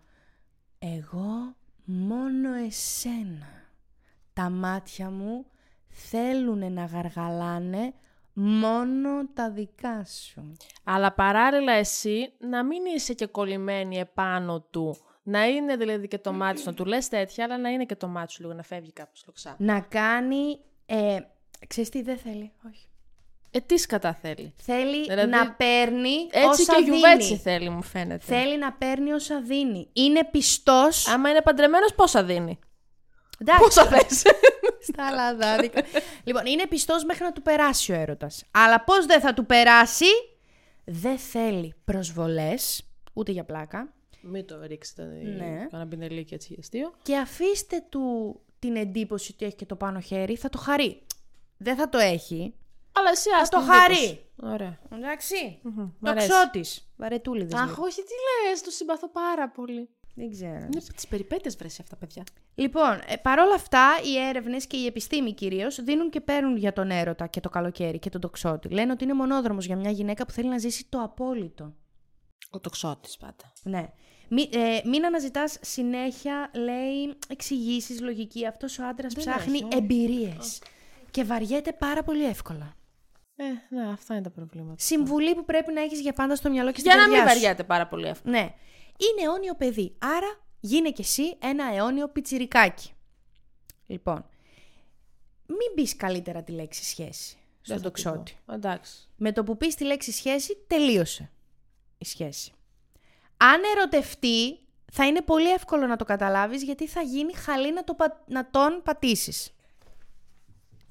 «Εγώ 0.79 1.55
μόνο 1.85 2.55
εσένα. 2.55 3.49
Τα 4.33 4.51
μάτια 4.51 5.11
μου 5.11 5.47
θέλουν 5.89 6.73
να 6.73 6.85
γαργαλάνε 6.85 7.95
μόνο 8.33 9.09
τα 9.35 9.51
δικά 9.51 10.05
σου». 10.05 10.57
Αλλά 10.85 11.13
παράλληλα 11.13 11.73
εσύ 11.73 12.33
να 12.39 12.65
μην 12.65 12.85
είσαι 12.97 13.13
και 13.13 13.27
κολλημένη 13.27 13.99
επάνω 13.99 14.61
του. 14.61 14.97
Να 15.31 15.47
είναι 15.47 15.77
δηλαδή 15.77 16.09
και 16.09 16.19
το 16.19 16.33
μάτι 16.33 16.59
σου, 16.61 16.65
να 16.67 16.75
του 16.75 16.85
λες 16.85 17.09
τέτοια, 17.09 17.45
αλλά 17.45 17.59
να 17.59 17.69
είναι 17.69 17.85
και 17.85 17.97
το 17.97 18.07
μάτι 18.09 18.33
σου 18.33 18.43
λίγο 18.43 18.55
να 18.55 18.63
φεύγει 18.63 18.93
κάπως 18.93 19.23
λοξά. 19.27 19.55
Να 19.59 19.81
κάνει... 19.81 20.59
Ε, 20.87 21.19
ξέρεις 21.69 21.89
τι 21.91 22.03
δεν 22.03 22.17
θέλει, 22.19 22.53
όχι. 22.69 22.89
Ε, 23.51 23.61
τι 23.61 23.77
σκατά 23.79 24.15
θέλει. 24.23 24.55
Θέλει 24.63 25.03
Δηλαδή, 25.05 25.31
να 25.31 25.53
παίρνει 25.53 26.15
Έτσι 26.31 26.49
όσα 26.63 26.75
και 26.75 26.85
δίνει. 26.85 26.97
γιουβέτσι 26.97 27.37
θέλει 27.37 27.69
μου 27.69 27.83
φαίνεται. 27.83 28.25
Θέλει 28.25 28.59
να 28.59 28.73
παίρνει 28.73 29.13
όσα 29.13 29.41
δίνει. 29.41 29.89
Είναι 29.93 30.25
πιστός. 30.25 31.09
Άμα 31.09 31.31
είναι 31.31 31.43
παντρεμένος 31.43 31.95
πόσα 31.95 32.25
δίνει; 32.25 32.59
Εντάξει, 33.39 33.63
Πόσα 33.63 33.85
θες. 33.87 34.23
στα 34.93 35.11
λαδάδικα. 35.11 35.83
λοιπόν, 36.25 36.47
είναι 36.47 36.67
πιστός 36.67 37.05
μέχρι 37.05 37.25
να 37.25 37.33
του 37.33 37.43
περάσει 37.43 37.93
ο 37.93 37.95
έρωτας. 37.95 38.45
Αλλά 38.51 38.85
πώς 38.85 39.07
δεν 39.07 39.21
θα 39.21 39.35
του 39.35 39.47
περάσει, 39.47 40.05
δεν 40.85 41.19
θέλει 41.19 41.75
προσβολές, 41.85 42.83
ούτε 43.13 43.33
για 43.33 43.45
πλάκα. 43.45 43.93
Μην 44.23 44.47
το 44.47 44.61
ρίξετε 44.67 45.03
Ναι. 45.05 45.67
κανένα 45.71 45.89
πινελίκι 45.91 46.35
έτσι 46.35 46.49
για 46.49 46.57
αστείο. 46.61 46.93
Και 47.03 47.17
αφήστε 47.17 47.85
του 47.89 48.37
την 48.59 48.77
εντύπωση 48.77 49.33
ότι 49.35 49.45
έχει 49.45 49.55
και 49.55 49.67
το 49.67 49.77
πάνω 49.77 50.01
χέρι, 50.01 50.37
θα 50.37 50.49
το 50.49 50.59
χαρεί. 50.59 51.03
Δεν 51.57 51.77
θα 51.77 51.89
το 51.89 51.99
έχει. 51.99 52.55
Αλλά 52.93 53.11
εσύ 53.11 53.29
Θα 53.31 53.37
ας 53.37 53.49
το 53.49 53.59
την 53.59 53.69
εντύπωση. 53.69 53.97
χαρεί. 53.97 54.25
Ωραία. 54.55 54.79
Εντάξει. 54.93 55.59
μ' 55.63 55.89
Το 56.05 56.11
αρέσει. 56.11 56.29
ξώτης. 56.29 56.91
Βαρετούλιδες. 56.97 57.61
Αχ, 57.61 57.69
λίγο. 57.69 57.83
όχι, 57.83 58.03
τι 58.03 58.13
λες, 58.51 58.63
το 58.63 58.71
συμπαθώ 58.71 59.09
πάρα 59.09 59.49
πολύ. 59.51 59.89
Δεν 60.15 60.31
ξέρω. 60.31 60.55
Είναι 60.55 60.81
τις 60.95 61.07
περιπέτειες 61.09 61.57
βρέσει 61.57 61.79
αυτά, 61.83 61.97
παιδιά. 61.97 62.25
Λοιπόν, 62.55 63.01
ε, 63.07 63.17
παρόλα 63.23 63.55
αυτά, 63.55 63.89
οι 64.05 64.17
έρευνες 64.29 64.67
και 64.67 64.77
η 64.77 64.87
επιστήμη 64.87 65.33
κυρίως 65.33 65.83
δίνουν 65.83 66.11
και 66.11 66.21
παίρνουν 66.21 66.57
για 66.57 66.73
τον 66.73 66.91
έρωτα 66.91 67.27
και 67.27 67.41
το 67.41 67.49
καλοκαίρι 67.49 67.99
και 67.99 68.11
τον 68.11 68.21
τοξότη. 68.21 68.69
Λένε 68.69 68.93
ότι 68.93 69.05
είναι 69.05 69.15
μονόδρομος 69.15 69.67
για 69.67 69.77
μια 69.77 69.91
γυναίκα 69.91 70.27
που 70.27 70.33
θέλει 70.33 70.49
να 70.49 70.59
ζήσει 70.59 70.87
το 70.89 70.99
απόλυτο. 71.03 71.75
Ο 72.51 72.61
τοξότης 72.61 73.17
πάντα. 73.17 73.53
Ναι. 73.63 73.93
Μη, 74.33 74.49
ε, 74.53 74.81
μην 74.85 75.05
αναζητάς 75.05 75.59
συνέχεια, 75.61 76.51
λέει, 76.55 77.15
εξηγήσεις, 77.29 78.01
λογική. 78.01 78.47
Αυτός 78.47 78.79
ο 78.79 78.85
άντρας 78.87 79.15
ψάχνει 79.15 79.55
έχει, 79.57 79.65
όχι. 79.65 79.77
εμπειρίε. 79.77 80.37
Και 81.11 81.25
βαριέται 81.25 81.73
πάρα 81.73 82.03
πολύ 82.03 82.25
εύκολα. 82.25 82.75
Ε, 83.37 83.45
ναι, 83.75 83.91
αυτά 83.93 84.15
είναι 84.15 84.23
τα 84.23 84.31
προβλήματα. 84.31 84.75
Συμβουλή 84.79 85.35
που 85.35 85.45
πρέπει 85.45 85.73
να 85.73 85.81
έχεις 85.83 86.01
για 86.01 86.13
πάντα 86.13 86.37
στο 86.37 86.51
μυαλό 86.51 86.73
και 86.73 86.79
στην 86.79 86.91
Για 86.91 87.01
να 87.01 87.07
καρδιά 87.07 87.23
μην 87.23 87.29
σου. 87.31 87.35
βαριάται 87.35 87.65
πάρα 87.65 87.87
πολύ 87.87 88.07
εύκολα. 88.07 88.33
Ναι. 88.35 88.41
Είναι 88.97 89.23
αιώνιο 89.29 89.55
παιδί. 89.55 89.95
Άρα 89.99 90.41
γίνε 90.61 90.91
κι 90.91 91.01
εσύ 91.01 91.37
ένα 91.39 91.75
αιώνιο 91.75 92.09
πιτσιρικάκι. 92.09 92.91
Λοιπόν, 93.87 94.27
μην 95.47 95.59
μπει 95.75 95.97
καλύτερα 95.97 96.43
τη 96.43 96.53
λέξη 96.53 96.85
σχέση 96.85 97.37
στον 97.61 97.77
Δεν 97.77 97.77
θα 97.77 97.91
την 97.91 98.03
τοξότη. 98.03 98.37
πω. 98.47 98.53
Εντάξει. 98.55 99.09
Με 99.17 99.33
το 99.33 99.45
που 99.45 99.57
πεις 99.57 99.75
τη 99.75 99.85
λέξη 99.85 100.13
σχέση, 100.13 100.57
τελείωσε 100.67 101.31
η 101.99 102.05
σχέση. 102.05 102.53
Αν 103.43 103.61
ερωτευτεί, 103.77 104.59
θα 104.93 105.07
είναι 105.07 105.21
πολύ 105.23 105.51
εύκολο 105.51 105.87
να 105.87 105.97
το 105.97 106.05
καταλάβεις, 106.05 106.63
γιατί 106.63 106.87
θα 106.87 107.01
γίνει 107.01 107.35
χαλή 107.35 107.73
να, 107.73 107.85
το, 107.85 107.95
πα- 107.95 108.25
να 108.27 108.51
τον 108.51 108.81
πατήσεις. 108.85 109.55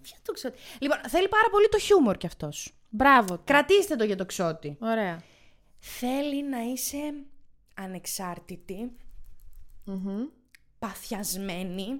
Ποιο 0.01 0.17
τοξότη. 0.25 0.57
Λοιπόν, 0.79 0.97
θέλει 1.07 1.27
πάρα 1.27 1.47
πολύ 1.51 1.67
το 1.69 1.79
χιούμορ 1.79 2.17
κι 2.17 2.25
αυτός. 2.25 2.73
Μπράβο. 2.89 3.35
του. 3.37 3.41
Κρατήστε 3.45 3.95
το 3.95 4.03
για 4.03 4.15
το 4.15 4.25
ξότη. 4.25 4.77
Ωραία. 4.79 5.21
Θέλει 5.79 6.43
να 6.43 6.59
είσαι 6.61 6.97
ανεξάρτητη, 7.75 8.91
παθιασμένη, 10.79 11.99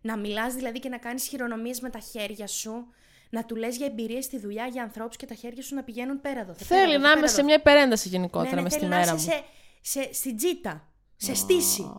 να 0.00 0.16
μιλάς 0.16 0.54
δηλαδή 0.54 0.78
και 0.78 0.88
να 0.88 0.98
κάνεις 0.98 1.26
χειρονομίες 1.26 1.80
με 1.80 1.90
τα 1.90 1.98
χέρια 1.98 2.46
σου, 2.46 2.86
να 3.30 3.44
του 3.44 3.56
λες 3.56 3.76
για 3.76 3.86
εμπειρίες 3.86 4.24
στη 4.24 4.38
δουλειά 4.38 4.66
για 4.66 4.82
ανθρώπους 4.82 5.16
και 5.16 5.26
τα 5.26 5.34
χέρια 5.34 5.62
σου 5.62 5.74
να 5.74 5.82
πηγαίνουν 5.82 6.20
πέρα 6.20 6.40
εδώ. 6.40 6.52
θε, 6.54 6.64
πέρα 6.68 6.80
Θέλει 6.80 6.92
εδώ, 6.94 7.02
να 7.02 7.08
θε, 7.08 7.12
είμαι 7.12 7.20
πέρα 7.20 7.28
σε 7.32 7.36
εδώ. 7.38 7.44
μια 7.46 7.54
υπερένταση 7.54 8.08
Ναι, 8.08 8.16
γενικότερα 8.16 8.54
ναι, 8.54 8.62
μες 8.62 8.72
στη 8.72 8.80
θέλει 8.80 8.92
να 8.92 8.98
μέρα 8.98 9.14
είσαι 9.14 9.30
μου. 9.30 9.32
σε, 9.36 9.44
σε, 9.82 10.12
στην 10.12 10.36
τζίτα, 10.36 10.88
σε 11.16 11.34
στήση, 11.34 11.92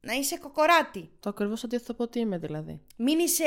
να 0.00 0.12
είσαι 0.12 0.38
κοκοράτη. 0.38 1.10
Το 1.20 1.28
ακριβώς 1.28 1.64
αντίθετο 1.64 1.92
από 1.92 2.08
τι 2.08 2.20
είμαι 2.20 2.38
δηλαδή. 2.38 2.80
Μην 2.96 3.18
είσαι 3.18 3.44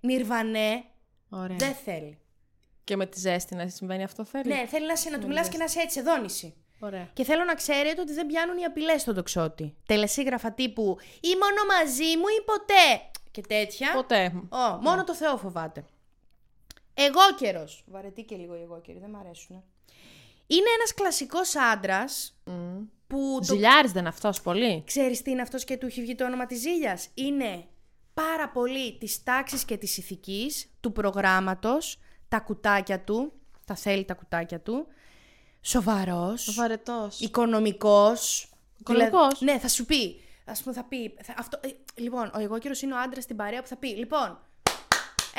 νιρβανέ, 0.00 0.84
Ωραία. 1.28 1.56
δεν 1.56 1.74
θέλει. 1.74 2.18
Και 2.84 2.96
με 2.96 3.06
τη 3.06 3.18
ζέστη 3.18 3.54
να 3.54 3.68
συμβαίνει 3.68 4.02
αυτό 4.02 4.24
θέλει; 4.24 4.54
Ναι, 4.54 4.66
θέλει 4.66 4.86
να, 4.86 4.96
σε, 4.96 5.10
να 5.10 5.18
του 5.18 5.26
μιλάς 5.26 5.48
και 5.48 5.58
να 5.58 5.64
είσαι 5.64 5.80
έτσι, 5.80 5.98
εδόνηση. 5.98 6.54
Ωραία. 6.80 7.10
Και 7.12 7.24
θέλω 7.24 7.44
να 7.44 7.54
ξέρετε 7.54 8.00
ότι 8.00 8.12
δεν 8.12 8.26
πιάνουν 8.26 8.58
οι 8.58 8.64
απειλές 8.64 9.00
στον 9.00 9.14
τοξότη. 9.14 9.76
Τελεσίγραφα 9.86 10.52
τύπου 10.52 10.96
ή 11.20 11.28
μόνο 11.28 11.78
μαζί 11.78 12.16
μου 12.16 12.24
ή 12.40 12.44
ποτέ. 12.44 13.10
Και 13.30 13.40
τέτοια. 13.40 13.92
Ποτέ. 13.92 14.32
Ω, 14.48 14.80
μόνο 14.80 15.04
το 15.04 15.14
Θεό 15.14 15.36
φοβάται. 15.36 15.84
Εγώ 16.94 17.20
καιρο. 17.38 17.64
Βαρετή 17.86 18.22
και 18.22 18.36
λίγο 18.36 18.54
οι 18.56 18.60
εγώ 18.62 18.82
δεν 19.00 19.10
μ' 19.10 19.16
αρέσουν. 19.16 19.64
Είναι 20.46 20.70
ένας 20.78 20.94
κλασικός 20.94 21.56
άντρας 21.56 22.38
που. 23.12 23.36
Το... 23.38 23.44
Ζηλιάρης 23.44 23.92
δεν 23.92 24.00
είναι 24.00 24.08
αυτός 24.08 24.40
πολύ; 24.40 24.82
Ξέρεις 24.86 25.22
τι 25.22 25.30
είναι 25.30 25.42
αυτός 25.42 25.64
και 25.64 25.76
του 25.76 25.86
έχει 25.86 26.00
βγει 26.00 26.14
το 26.14 26.24
όνομα 26.24 26.46
της 26.46 26.60
ζήλιας; 26.60 27.08
Είναι 27.14 27.64
πάρα 28.14 28.48
πολύ 28.48 28.98
της 28.98 29.22
τάξης 29.22 29.64
και 29.64 29.76
της 29.76 29.96
ηθικής 29.96 30.70
του 30.80 30.92
προγράμματος, 30.92 31.98
τα 32.28 32.40
κουτάκια 32.40 33.00
του. 33.00 33.32
Τα 33.64 33.74
θέλει 33.74 34.04
τα 34.04 34.14
κουτάκια 34.14 34.60
του. 34.60 34.86
Σοβαρός. 35.60 36.54
Βαρετός. 36.54 37.20
Οικονομικός. 37.20 38.50
Οικονομικός; 38.78 39.40
ναι, 39.40 39.58
θα 39.58 39.68
σου 39.68 39.84
πει. 39.84 40.20
Α 40.44 40.52
πούμε, 40.62 40.74
θα 40.74 40.84
πει. 40.84 41.14
Θα, 41.22 41.34
αυτό, 41.38 41.60
ε, 41.62 41.68
λοιπόν, 41.94 42.30
ο 42.34 42.38
εγώ 42.38 42.56
είναι 42.82 42.94
ο 42.94 42.98
άντρας 42.98 43.24
στην 43.24 43.36
παρέα 43.36 43.62
που 43.62 43.68
θα 43.68 43.76
πει. 43.76 43.88
Λοιπόν, 43.88 44.38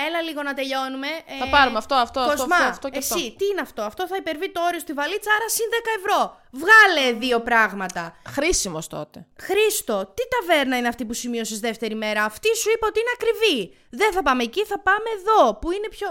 Έλα 0.07 0.21
λίγο 0.21 0.41
να 0.43 0.53
τελειώνουμε. 0.53 1.07
Θα 1.39 1.47
πάρουμε 1.49 1.77
αυτό, 1.77 1.95
αυτό, 1.95 2.19
αυτό, 2.19 2.35
Κοσμά, 2.35 2.55
αυτό, 2.55 2.69
αυτό 2.69 2.89
και 2.89 2.97
εσύ, 2.97 3.13
αυτό. 3.13 3.35
τι 3.37 3.45
είναι 3.51 3.61
αυτό; 3.61 3.81
Αυτό 3.81 4.07
θα 4.07 4.15
υπερβεί 4.15 4.51
το 4.51 4.61
όριο 4.65 4.79
στη 4.79 4.93
βαλίτσα, 4.93 5.29
άρα 5.37 5.49
συν 5.49 5.65
10 5.71 5.75
ευρώ. 5.99 6.19
Βγάλε 6.51 7.11
δύο 7.19 7.39
πράγματα. 7.41 8.15
Χρήσιμος 8.27 8.87
τότε. 8.87 9.25
Χρήστο, 9.39 10.11
τι 10.15 10.23
ταβέρνα 10.33 10.77
είναι 10.77 10.87
αυτή 10.87 11.05
που 11.05 11.13
σημείωσες 11.13 11.59
δεύτερη 11.59 11.95
μέρα; 11.95 12.23
Αυτή 12.23 12.55
σου 12.55 12.69
είπα 12.75 12.87
ότι 12.87 12.99
είναι 12.99 13.13
ακριβή. 13.19 13.77
Δεν 13.89 14.11
θα 14.13 14.21
πάμε 14.21 14.43
εκεί, 14.43 14.65
θα 14.65 14.79
πάμε 14.79 15.09
εδώ, 15.17 15.55
που 15.55 15.71
είναι 15.71 15.87
πιο. 15.89 16.07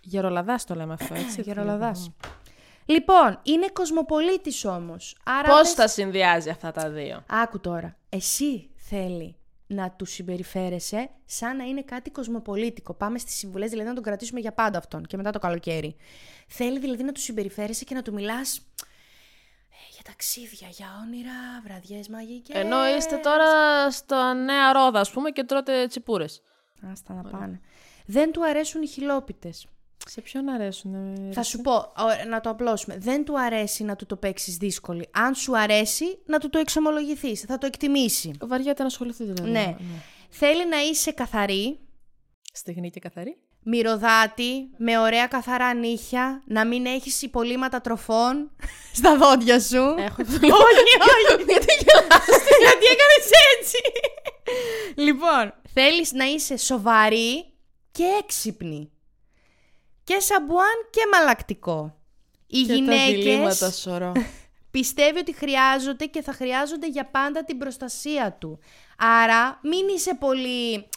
Γερολαδάς 0.00 0.64
το 0.64 0.74
λέμε 0.74 0.92
αυτό, 0.92 1.14
έτσι. 1.14 1.40
Γερολαδάς. 1.46 2.10
Λοιπόν, 2.84 3.38
είναι 3.42 3.68
κοσμοπολίτης 3.72 4.64
όμως. 4.64 5.16
Άρα 5.24 5.48
Πώς 5.48 5.62
δες- 5.62 5.74
τα 5.74 5.88
συνδυάζει 5.88 6.50
αυτά 6.50 6.70
τα 6.72 6.88
δύο; 6.90 7.24
Άκου 7.28 7.60
τώρα. 7.60 7.96
Εσύ 8.08 8.70
θέλει 8.76 9.36
να 9.72 9.90
τους 9.90 10.10
συμπεριφέρεσαι 10.10 11.10
σαν 11.24 11.56
να 11.56 11.64
είναι 11.64 11.82
κάτι 11.82 12.10
κοσμοπολίτικο. 12.10 12.94
Πάμε 12.94 13.18
στις 13.18 13.34
συμβουλές, 13.34 13.70
δηλαδή 13.70 13.88
να 13.88 13.94
τον 13.94 14.02
κρατήσουμε 14.02 14.40
για 14.40 14.52
πάντα 14.52 14.78
αυτόν 14.78 15.06
και 15.06 15.16
μετά 15.16 15.30
το 15.30 15.38
καλοκαίρι. 15.38 15.96
Θέλει 16.48 16.78
δηλαδή 16.78 17.02
να 17.02 17.12
τους 17.12 17.22
συμπεριφέρεσαι 17.22 17.84
και 17.84 17.94
να 17.94 18.02
του 18.02 18.12
μιλάς 18.12 18.58
ε, 18.58 19.92
για 19.92 20.02
ταξίδια, 20.04 20.68
για 20.70 20.86
όνειρα, 21.04 21.32
βραδιές 21.64 22.08
μαγικές. 22.08 22.56
Ενώ 22.56 22.86
είστε 22.96 23.16
τώρα 23.16 23.90
στα 23.90 24.34
νέα 24.34 24.72
ρόδα, 24.72 25.00
ας 25.00 25.10
πούμε, 25.10 25.30
και 25.30 25.44
τρώτε 25.44 25.86
τσιπούρες. 25.86 26.42
Άστα 26.92 27.14
να 27.14 27.22
πάνε. 27.22 27.60
Δεν 28.06 28.32
του 28.32 28.44
αρέσουν 28.44 28.82
οι 28.82 28.86
χιλόπιτες. 28.86 29.66
Σε 30.10 30.20
ποιον 30.20 30.48
αρέσουν. 30.48 30.94
Θα 31.32 31.42
σου 31.42 31.60
πω, 31.60 31.72
ω, 31.74 32.28
να 32.28 32.40
το 32.40 32.50
απλώσουμε. 32.50 32.96
Δεν 32.98 33.24
του 33.24 33.40
αρέσει 33.40 33.84
να 33.84 33.96
του 33.96 34.06
το 34.06 34.16
παίξεις 34.16 34.56
δύσκολη. 34.56 35.08
Αν 35.10 35.34
σου 35.34 35.58
αρέσει, 35.58 36.18
να 36.26 36.38
του 36.38 36.48
το 36.50 36.58
εξομολογηθείς. 36.58 37.40
Θα 37.40 37.58
το 37.58 37.66
εκτιμήσει. 37.66 38.30
Βαριέται 38.40 38.80
να 38.82 38.88
ασχοληθεί 38.88 39.24
δηλαδή. 39.24 39.50
Ναι. 39.50 39.76
Θέλει 40.28 40.68
να 40.68 40.80
είσαι 40.80 41.10
καθαρή, 41.12 41.78
Στεγνή 42.52 42.90
και 42.90 43.00
καθαρή. 43.00 43.36
μυρωδάτη, 43.62 44.70
με 44.76 44.98
ωραία 44.98 45.26
καθαρά 45.26 45.74
νύχια, 45.74 46.42
να 46.46 46.66
μην 46.66 46.86
έχεις 46.86 47.22
υπολείμματα 47.22 47.80
τροφών 47.80 48.50
στα 48.98 49.16
δόντια 49.16 49.60
σου. 49.60 49.76
Έχω 49.76 50.22
όχι, 50.22 50.46
όχι. 51.26 51.44
Γιατί 51.46 51.74
γελάς, 51.84 52.26
γιατί 52.60 52.84
έκανες 52.84 53.30
έτσι. 53.58 53.76
λοιπόν, 54.96 55.54
θέλεις 55.74 56.12
να 56.12 56.24
είσαι 56.24 56.56
σοβαρή 56.56 57.44
και 57.92 58.04
έξυπνη. 58.22 58.91
Και 60.04 60.18
σαμπουάν 60.20 60.86
και 60.90 61.00
μαλακτικό. 61.12 61.96
Οι 62.46 62.60
Και 62.62 62.66
τα 62.66 62.74
γυναίκες 62.74 63.06
διλήμματα 63.24 63.70
σωρό. 63.70 64.12
πιστεύει 64.70 65.18
ότι 65.18 65.34
χρειάζονται 65.34 66.04
και 66.06 66.22
θα 66.22 66.32
χρειάζονται 66.32 66.88
για 66.88 67.06
πάντα 67.06 67.44
την 67.44 67.58
προστασία 67.58 68.36
του. 68.40 68.58
Άρα 68.98 69.58
μην 69.62 69.88
είσαι 69.88 70.14
πολύ 70.14 70.88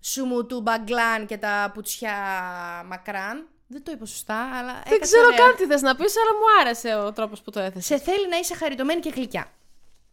σου 0.00 0.46
του 0.48 0.60
μπαγκλάν 0.60 1.26
και 1.26 1.36
τα 1.36 1.70
πουτσιά 1.74 2.14
μακράν. 2.86 3.46
Δεν 3.66 3.82
το 3.82 3.90
είπα 3.94 4.04
σωστά, 4.06 4.36
αλλά 4.58 4.72
Δεν 4.72 4.82
έκατσε 4.92 4.98
ξέρω 4.98 5.24
ωραία. 5.26 5.38
καν 5.38 5.56
τι 5.56 5.66
θες 5.66 5.82
να 5.82 5.96
πεις, 5.96 6.14
αλλά 6.16 6.30
μου 6.38 6.60
άρεσε 6.60 6.94
ο 6.94 7.12
τρόπος 7.12 7.40
που 7.42 7.50
το 7.50 7.60
έθεσες. 7.60 7.84
Σε 7.84 7.98
θέλει 7.98 8.28
να 8.28 8.36
είσαι 8.36 8.54
χαριτωμένη 8.54 9.00
και 9.00 9.12
γλυκιά. 9.14 9.50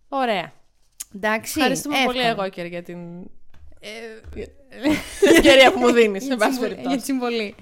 Ωραία. 0.10 0.52
Εντάξει. 1.16 1.54
Ευχαριστούμε 1.60 1.96
πολύ 2.06 2.20
εύκολο. 2.20 2.42
εγώ 2.42 2.50
και 2.50 2.62
για 2.62 2.84
την 2.84 2.98
την 5.20 5.30
ευκαιρία 5.30 5.72
που 5.74 5.80
μου 5.80 5.92
δίνεις, 5.92 6.22
σε 6.24 6.28
Για 6.36 6.38
πάση 6.38 6.50
τη 6.50 6.56
συμβολή- 6.56 6.74
Για 6.74 6.82
τη 6.82 6.84
περιπτώσει. 6.84 7.06
συμβολή. 7.06 7.56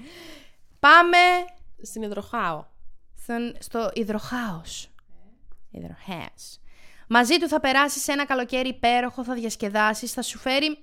Πάμε 0.80 1.18
Στην 1.82 2.02
υδροχάω. 2.02 2.64
στον, 3.16 3.56
στο 3.58 3.90
υδροχάος. 3.94 4.90
Υδροχάος. 5.70 6.58
Μαζί 7.08 7.38
του 7.38 7.48
θα 7.48 7.60
περάσεις 7.60 8.08
ένα 8.08 8.26
καλοκαίρι 8.26 8.68
υπέροχο, 8.68 9.24
θα 9.24 9.34
διασκεδάσεις, 9.34 10.12
θα 10.12 10.22
σου 10.22 10.38
φέρει... 10.38 10.78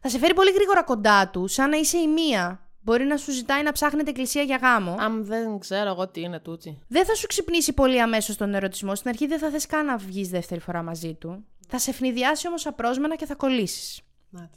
Θα 0.00 0.08
σε 0.08 0.18
φέρει 0.18 0.34
πολύ 0.34 0.52
γρήγορα 0.52 0.82
κοντά 0.82 1.28
του, 1.28 1.46
σαν 1.46 1.70
να 1.70 1.76
είσαι 1.76 1.98
η 1.98 2.08
μία. 2.08 2.60
Μπορεί 2.80 3.04
να 3.04 3.16
σου 3.16 3.32
ζητάει 3.32 3.62
να 3.62 3.72
ψάχνετε 3.72 4.10
εκκλησία 4.10 4.42
για 4.42 4.56
γάμο. 4.56 4.96
Αν 4.98 5.24
δεν 5.24 5.58
ξέρω 5.58 5.88
εγώ 5.88 6.08
τι 6.08 6.20
είναι 6.20 6.40
τούτη. 6.40 6.78
Δεν 6.88 7.04
θα 7.04 7.14
σου 7.14 7.26
ξυπνήσει 7.26 7.72
πολύ 7.72 8.00
αμέσως 8.00 8.36
τον 8.36 8.54
ερωτισμό. 8.54 8.94
Στην 8.94 9.08
αρχή 9.10 9.26
δεν 9.26 9.38
θα 9.38 9.50
θες 9.50 9.66
καν 9.66 9.86
να 9.86 9.96
βγεις 9.96 10.28
δεύτερη 10.28 10.60
φορά 10.60 10.82
μαζί 10.82 11.14
του. 11.14 11.44
Θα 11.68 11.78
σε 11.78 11.90
ευνηδιάσει 11.90 12.46
όμως 12.48 12.66
απρόσμενα 12.66 13.16
και 13.16 13.26
θα 13.26 13.34
κολλήσεις. 13.34 14.00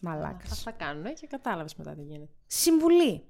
Μαλάκας. 0.01 0.51
Αυτά 0.51 0.71
κάνουν 0.71 1.13
και 1.13 1.27
κατάλαβες 1.27 1.75
μετά 1.75 1.93
τι 1.93 2.01
γίνεται. 2.01 2.31
Συμβουλή. 2.47 3.23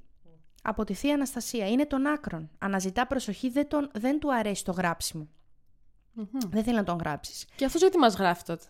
Από 0.68 0.84
τη 0.84 0.94
θεία 0.94 1.14
Αναστασία. 1.14 1.68
Είναι 1.68 1.86
των 1.86 2.06
άκρων. 2.08 2.50
Αναζητά 2.60 3.08
προσοχή, 3.08 3.50
δεν, 3.50 3.68
τον, 3.68 3.90
δεν 3.94 4.20
του 4.20 4.34
αρέσει 4.34 4.64
το 4.64 4.72
γράψιμο. 4.72 5.28
Δεν 6.50 6.64
θέλει 6.64 6.76
να 6.76 6.84
τον 6.84 6.98
γράψεις. 6.98 7.46
Και 7.56 7.66
αυτός 7.66 7.82
γιατί 7.82 7.98
μας 7.98 8.16
γράφει 8.16 8.44
τότε; 8.44 8.66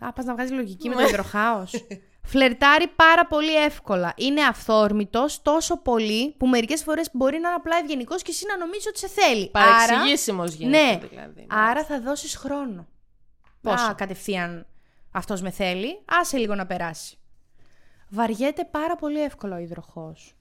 Α, 0.00 0.12
πας 0.12 0.24
να 0.24 0.34
βγάζεις 0.34 0.56
λογική 0.56 0.88
με 0.88 0.94
το 1.02 1.02
υδροχάος. 1.02 1.86
Φλερτάρει 2.22 2.88
πάρα 2.88 3.26
πολύ 3.26 3.56
εύκολα. 3.64 4.12
Είναι 4.16 4.42
αυθόρμητος 4.42 5.42
τόσο 5.42 5.76
πολύ 5.76 6.34
που 6.36 6.46
μερικές 6.46 6.82
φορές 6.82 7.08
μπορεί 7.12 7.38
να 7.38 7.48
είναι 7.48 7.56
απλά 7.56 7.76
ευγενικός 7.76 8.22
και 8.22 8.30
εσύ 8.30 8.46
να 8.46 8.56
νομίζεις 8.56 8.86
ότι 8.86 8.98
σε 8.98 9.08
θέλει. 9.08 9.50
Παρεξηγήσιμος 9.50 10.52
γίνεται 10.52 10.78
ναι, 10.78 11.08
δηλαδή. 11.08 11.46
άρα 11.50 11.84
θα 11.84 12.00
δώσεις 12.00 12.36
χρόνο. 12.36 12.86
Πόσο; 13.60 13.90
Α, 13.90 13.94
κατευθείαν 13.94 14.66
αυτός 15.12 15.40
με 15.40 15.50
θέλει, 15.50 16.02
άσε 16.04 16.36
λίγο 16.36 16.54
να 16.54 16.66
περάσει. 16.66 17.18
Βαριέται 18.08 18.64
πάρα 18.64 18.96
πολύ 18.96 19.22
εύκολα 19.22 19.56
ο 19.56 19.58
υδροχός. 19.58 20.37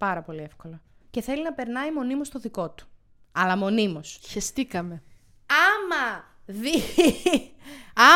Πάρα 0.00 0.22
πολύ 0.22 0.42
εύκολα. 0.42 0.80
Και 1.10 1.20
θέλει 1.20 1.42
να 1.42 1.52
περνάει 1.52 1.92
μονίμως 1.92 2.28
το 2.28 2.38
δικό 2.38 2.70
του. 2.70 2.86
Αλλά 3.32 3.56
μονίμως. 3.56 4.20
Χεστήκαμε. 4.28 5.02
Άμα 5.46 6.24
δει, 6.46 6.72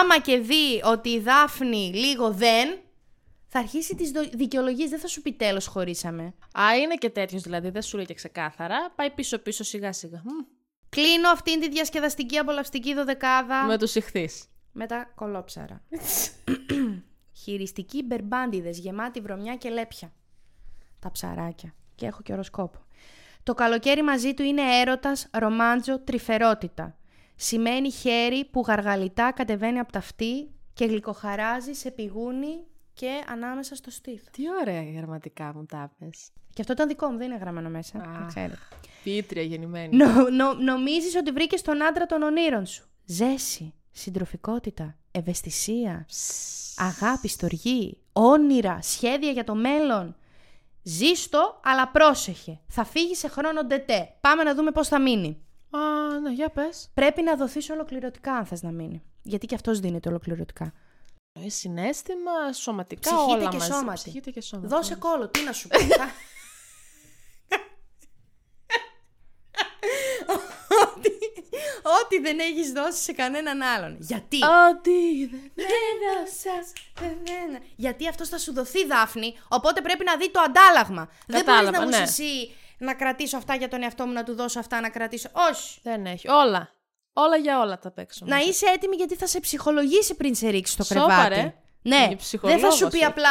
άμα 0.01 0.18
και 0.20 0.38
δει 0.38 0.83
ότι 0.85 1.09
η 1.09 1.18
Δάφνη 1.20 1.90
λίγο 1.94 2.33
δεν, 2.33 2.79
θα 3.49 3.59
αρχίσει 3.59 3.94
τις 3.94 4.11
δο- 4.11 4.29
δικαιολογίες, 4.33 4.90
δεν 4.90 4.99
θα 4.99 5.07
σου 5.07 5.23
πει 5.23 5.33
τέλος 5.33 5.66
χωρίσαμε. 5.66 6.35
Α, 6.59 6.77
είναι 6.83 6.94
και 6.94 7.11
τέτοιος 7.11 7.42
δηλαδή, 7.42 7.70
δεν 7.70 7.83
σου 7.83 7.97
λέει 7.97 8.07
και 8.07 8.14
ξεκάθαρα. 8.14 8.90
Πάει 8.94 9.11
πίσω-πίσω 9.11 9.64
σιγά-σιγά. 9.64 10.23
Μμ, 10.25 10.44
Κλείνω 10.88 11.29
αυτήν 11.31 11.61
τη 11.61 11.68
διασκεδαστική 11.68 12.38
απολαυστική 12.38 12.94
δωδεκάδα 12.94 13.64
Με 13.64 13.79
τους 13.79 13.94
ηχθείς. 13.94 14.44
με 14.73 14.87
τα 14.87 15.12
κολόψαρα. 15.14 15.83
Χειριστικοί 17.42 18.03
μπερμπάντιδες 18.03 18.79
γεμάτοι 18.79 19.20
βρωμιά 19.20 19.57
και 19.57 19.68
λέπια. 19.70 20.12
Τα 21.05 21.11
ψαράκια. 21.11 21.75
Και 21.95 22.07
έχω 22.07 22.23
και 22.23 22.33
οροσκόπο. 22.33 22.79
Το 23.43 23.55
καλοκαίρι 23.55 24.03
μαζί 24.03 24.35
του 24.35 24.43
είναι 24.43 24.62
έρωτας, 24.81 25.29
ρομάντζο, 25.33 25.99
τρυφερότητα. 25.99 26.97
Σημαίνει 27.37 27.90
χέρι 27.90 28.45
που 28.45 28.64
γαργαλιτά 28.67 29.33
κατεβαίνει 29.33 29.79
από 29.79 29.93
τα 29.93 29.99
αυτή 29.99 30.51
και 30.75 30.85
γλυκοχαράζει 30.85 31.73
σε 31.73 31.90
πηγούνι 31.90 32.64
και 32.95 33.25
ανάμεσα 33.29 33.75
στο 33.75 33.90
στήθος. 33.90 34.31
Τι 34.31 34.43
ωραία 34.61 34.83
γραμματικά 34.83 35.53
μου 35.55 35.64
τα 35.64 35.93
πες. 35.99 36.29
Και 36.53 36.61
αυτό 36.61 36.73
ήταν 36.73 36.88
δικό 36.88 37.09
μου, 37.09 37.19
δεν 37.19 37.31
είναι 37.31 37.38
γραμμένο 37.38 37.69
μέσα. 37.69 37.99
Α. 37.99 38.19
να 38.19 38.27
ξέρετε. 38.27 38.59
Ποιήτρια 39.03 39.43
γεννημένη. 39.43 39.97
Νο, 39.97 40.29
νο, 40.31 40.55
νομίζεις 40.55 41.17
ότι 41.17 41.31
βρήκες 41.31 41.62
τον 41.62 41.83
άντρα 41.83 42.07
των 42.07 42.23
ονείρων 42.23 42.67
σου. 42.67 42.87
Ζέση, 43.05 43.75
συντροφικότητα, 43.90 44.97
ευαισθησία, 45.11 46.07
αγάπη, 46.77 47.29
στοργή, 47.29 47.99
όνειρα, 48.12 48.79
σχέδια 48.83 49.31
για 49.31 49.45
το 49.45 49.55
μέλλον. 49.55 50.17
Ζήσ' 50.87 51.29
το, 51.29 51.61
αλλά 51.64 51.88
πρόσεχε. 51.88 52.61
Θα 52.68 52.85
φύγει 52.85 53.14
σε 53.14 53.29
χρόνο 53.29 53.62
ντετέ. 53.64 54.14
Πάμε 54.20 54.42
να 54.42 54.55
δούμε 54.55 54.70
πώς 54.70 54.88
θα 54.88 55.01
μείνει. 55.01 55.44
Α, 55.70 55.79
ναι, 56.20 56.31
για 56.33 56.49
πες. 56.51 56.90
Πρέπει 56.94 57.23
να 57.23 57.37
δοθείς 57.37 57.70
ολοκληρωτικά 57.70 58.33
αν 58.33 58.47
θες 58.47 58.62
να 58.62 58.70
μείνει. 58.70 59.03
Γιατί 59.23 59.47
και 59.47 59.55
αυτός 59.55 59.81
δίνεται 59.81 60.09
ολοκληρωτικά. 60.09 60.73
Ε, 61.44 61.49
συναίσθημα, 61.49 62.53
σωματικά, 62.53 63.01
Ψυχή 63.14 63.34
τε 63.34 63.40
όλα 63.40 63.49
και 63.51 63.57
μαζί. 63.57 63.70
σώματι. 63.73 63.99
Ψυχή 64.01 64.23
τε 64.23 64.31
και 64.31 64.40
σώματι. 64.40 64.68
Δώσε 64.68 64.94
κώλο, 64.95 65.29
τι 65.29 65.42
να 65.44 65.53
σου 65.53 65.68
πω. 65.68 65.79
Θα- 65.99 66.11
Ό,τι- 70.97 71.11
Ό,τι 72.03 72.18
δεν 72.18 72.38
έχεις 72.38 72.73
δώσει 72.73 73.03
σε 73.03 73.12
κανέναν 73.12 73.62
άλλον. 73.62 73.97
Γιατί; 74.01 74.37
Ό,τι 74.44 75.27
δεν 75.55 75.97
έδωσα 76.16 76.62
σε 76.99 77.16
μένα. 77.27 77.59
Γιατί 77.77 78.09
αυτό 78.09 78.27
θα 78.27 78.38
σου 78.38 78.53
δοθεί, 78.53 78.87
Δάφνη, 78.87 79.38
οπότε 79.49 79.81
πρέπει 79.81 80.05
να 80.05 80.16
δει 80.16 80.31
το 80.31 80.40
αντάλλαγμα. 80.40 81.09
δεν 81.27 81.44
μπορείς 81.44 81.44
Κατάλαβα, 81.44 81.79
να 81.79 81.85
μου 81.85 81.88
ναι. 81.90 81.97
εσύ 82.03 82.55
να 82.79 82.94
κρατήσω 82.94 83.37
αυτά 83.37 83.55
για 83.55 83.68
τον 83.68 83.83
εαυτό 83.83 84.07
μου, 84.07 84.12
να 84.12 84.23
του 84.25 84.35
δώσω 84.35 84.59
αυτά 84.59 84.81
να 84.81 84.88
κρατήσω. 84.88 85.29
Όχι. 85.51 85.81
Δεν 85.83 86.07
έχει. 86.07 86.29
Όλα. 86.31 86.70
Όλα 87.12 87.37
για 87.37 87.61
όλα 87.61 87.79
τα 87.79 87.90
παίξουμε. 87.90 88.31
Να 88.31 88.42
είσαι 88.42 88.66
έτοιμη 88.66 88.97
γιατί 88.97 89.14
θα 89.16 89.27
σε 89.27 89.40
ψυχολογήσει 89.40 90.14
πριν 90.14 90.35
σε 90.35 90.49
ρίξει 90.49 90.73
στο 90.73 90.83
Σώπα, 90.85 91.01
κρεβάτι. 91.01 91.35
ρε. 91.35 91.55
Ναι, 91.83 91.97
Είναι 91.97 92.07
δεν 92.07 92.11
θα 92.11 92.16
ψυχολόγος, 92.16 92.75
σου 92.75 92.88
πει 92.88 92.99
ε. 92.99 93.05
απλά 93.05 93.29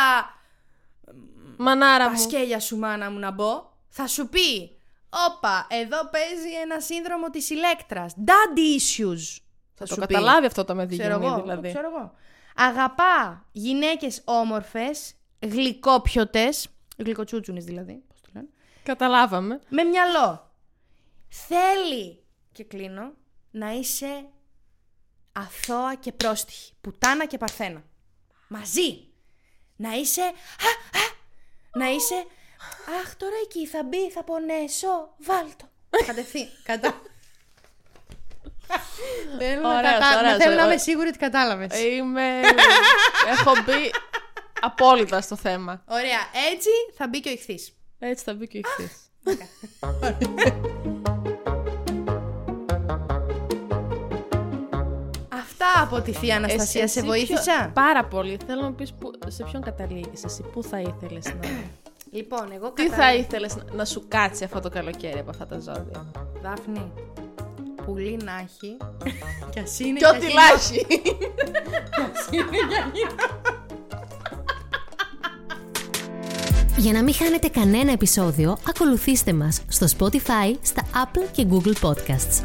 Μανάρα 1.58 2.06
τα 2.06 2.12
μου. 2.12 2.18
σκέλια 2.20 2.60
σου 2.60 2.78
μάνα 2.78 3.10
μου 3.12 3.20
να 3.20 3.32
μπω. 3.32 3.72
Θα 3.88 4.08
σου 4.08 4.28
πει, 4.30 4.73
όπα, 5.30 5.68
εδώ 5.70 6.10
παίζει 6.10 6.52
ένα 6.64 6.80
σύνδρομο 6.80 7.30
της 7.30 7.50
ηλέκτρας. 7.50 8.14
Daddy 8.18 8.80
issues. 8.80 9.38
Θα 9.74 9.86
Το 9.86 9.94
σου 9.94 9.96
πει. 9.96 10.14
καταλάβει 10.14 10.46
αυτό 10.46 10.64
το 10.66 10.76
με 10.76 10.86
Ξέρω 10.86 11.04
διγενή 11.18 11.26
εγώ, 11.34 11.42
δηλαδή. 11.42 11.62
το 11.62 11.74
ξέρω 11.74 11.90
εγώ. 11.96 12.14
Αγαπά 12.56 13.46
γυναίκες 13.52 14.22
όμορφες, 14.26 15.14
γλυκόπιωτες, 15.40 16.68
γλυκοτσούτσουνες 16.98 17.64
δηλαδή, 17.64 18.04
πώς 18.08 18.22
το 18.22 18.28
λένε, 18.34 18.48
Καταλάβαμε. 18.84 19.60
με 19.70 19.84
μυαλό. 19.84 20.52
Θέλει, 21.30 22.24
και 22.52 22.64
κλείνω, 22.64 23.14
να 23.52 23.72
είσαι 23.74 24.26
αθώα 25.34 25.96
και 25.96 26.12
πρόστιχη, 26.12 26.74
πουτάνα 26.82 27.26
και 27.26 27.38
παρθένα. 27.38 27.84
Μαζί. 28.48 29.08
Να 29.76 29.94
είσαι, 29.94 30.22
α, 30.22 31.00
α, 31.00 31.04
να 31.74 31.90
είσαι. 31.92 32.26
Αχ, 33.02 33.16
τώρα 33.16 33.36
εκεί 33.44 33.68
θα 33.68 33.84
μπει, 33.84 34.12
θα 34.12 34.24
πονέσω. 34.24 35.14
Βάλτο. 35.18 35.66
Κατευθείαν. 36.06 36.48
Κατά. 36.64 37.02
Θέλω 39.40 39.62
να, 39.62 39.78
Ωραίος, 39.78 39.92
κατα... 39.94 40.20
ωραίος, 40.20 40.38
θέλω 40.38 40.50
να 40.50 40.54
είμαι 40.54 40.64
ωραίος. 40.64 40.82
σίγουρη 40.82 41.08
ότι 41.08 41.18
κατάλαβες. 41.18 41.82
Είμαι... 41.84 42.40
Έχω 43.32 43.52
μπει 43.66 43.92
απόλυτα 44.62 45.22
στο 45.22 45.36
θέμα. 45.36 45.84
Ωραία, 45.88 46.20
έτσι 46.54 46.70
θα 46.98 47.08
μπει 47.08 47.20
και 47.20 47.30
ο 47.30 47.32
ηχθής. 47.32 47.74
Έτσι 48.00 48.24
θα 48.24 48.34
μπει 48.34 48.48
και 48.48 48.58
ο 48.58 48.62
ηχθής. 48.66 49.12
Αυτά 55.30 55.82
από 55.82 56.02
τη 56.02 56.14
θεία 56.14 56.36
Αναστασία 56.36 56.82
Εσύ- 56.84 56.94
σε 56.94 57.00
εσύ 57.00 57.08
βοήθησα; 57.08 57.58
ποιο- 57.58 57.72
Πάρα 57.74 58.06
πολύ. 58.06 58.38
Θέλω 58.48 58.62
να 58.62 58.68
μου 58.68 58.76
πεις 58.76 58.94
που, 58.94 59.12
σε 59.28 59.44
ποιον 59.44 59.62
καταλήγεις 59.64 60.24
εσύ. 60.24 60.42
Πού 60.54 60.64
θα 60.64 60.80
ήθελες 60.80 61.26
να... 61.26 61.40
Λοιπόν, 62.16 62.52
εγώ 62.56 62.72
Τι 62.72 62.84
κατα- 62.84 62.96
θα 62.96 63.14
ήθελες 63.16 63.56
να, 63.56 63.64
να 63.74 63.86
σου 63.86 64.04
κάτσει 64.08 64.44
αυτό 64.44 64.60
το 64.60 64.70
καλοκαίρι 64.70 65.20
από 65.20 65.30
αυτά 65.30 65.46
τα 65.46 65.60
ζώδια; 65.60 66.12
Δάφνη, 66.42 66.92
πουλί 67.86 68.20
να 68.24 68.32
έχει. 68.40 68.78
Κι 69.50 69.60
ας 69.60 69.80
είναι 69.80 70.00
Και 70.00 70.06
ό,τι 70.08 70.26
για 70.26 70.34
λάχει. 70.34 70.86
Για 76.78 76.94
να 76.94 77.04
μην 77.04 77.14
χάνετε 77.14 77.48
κανένα 77.48 77.92
επεισόδιο, 77.92 78.58
ακολουθήστε 78.68 79.34
μας 79.34 79.62
στο 79.68 79.86
Spotify, 79.98 80.56
στα 80.62 80.84
Apple 80.94 81.28
και 81.32 81.48
Google 81.52 81.74
Podcasts. 81.90 82.44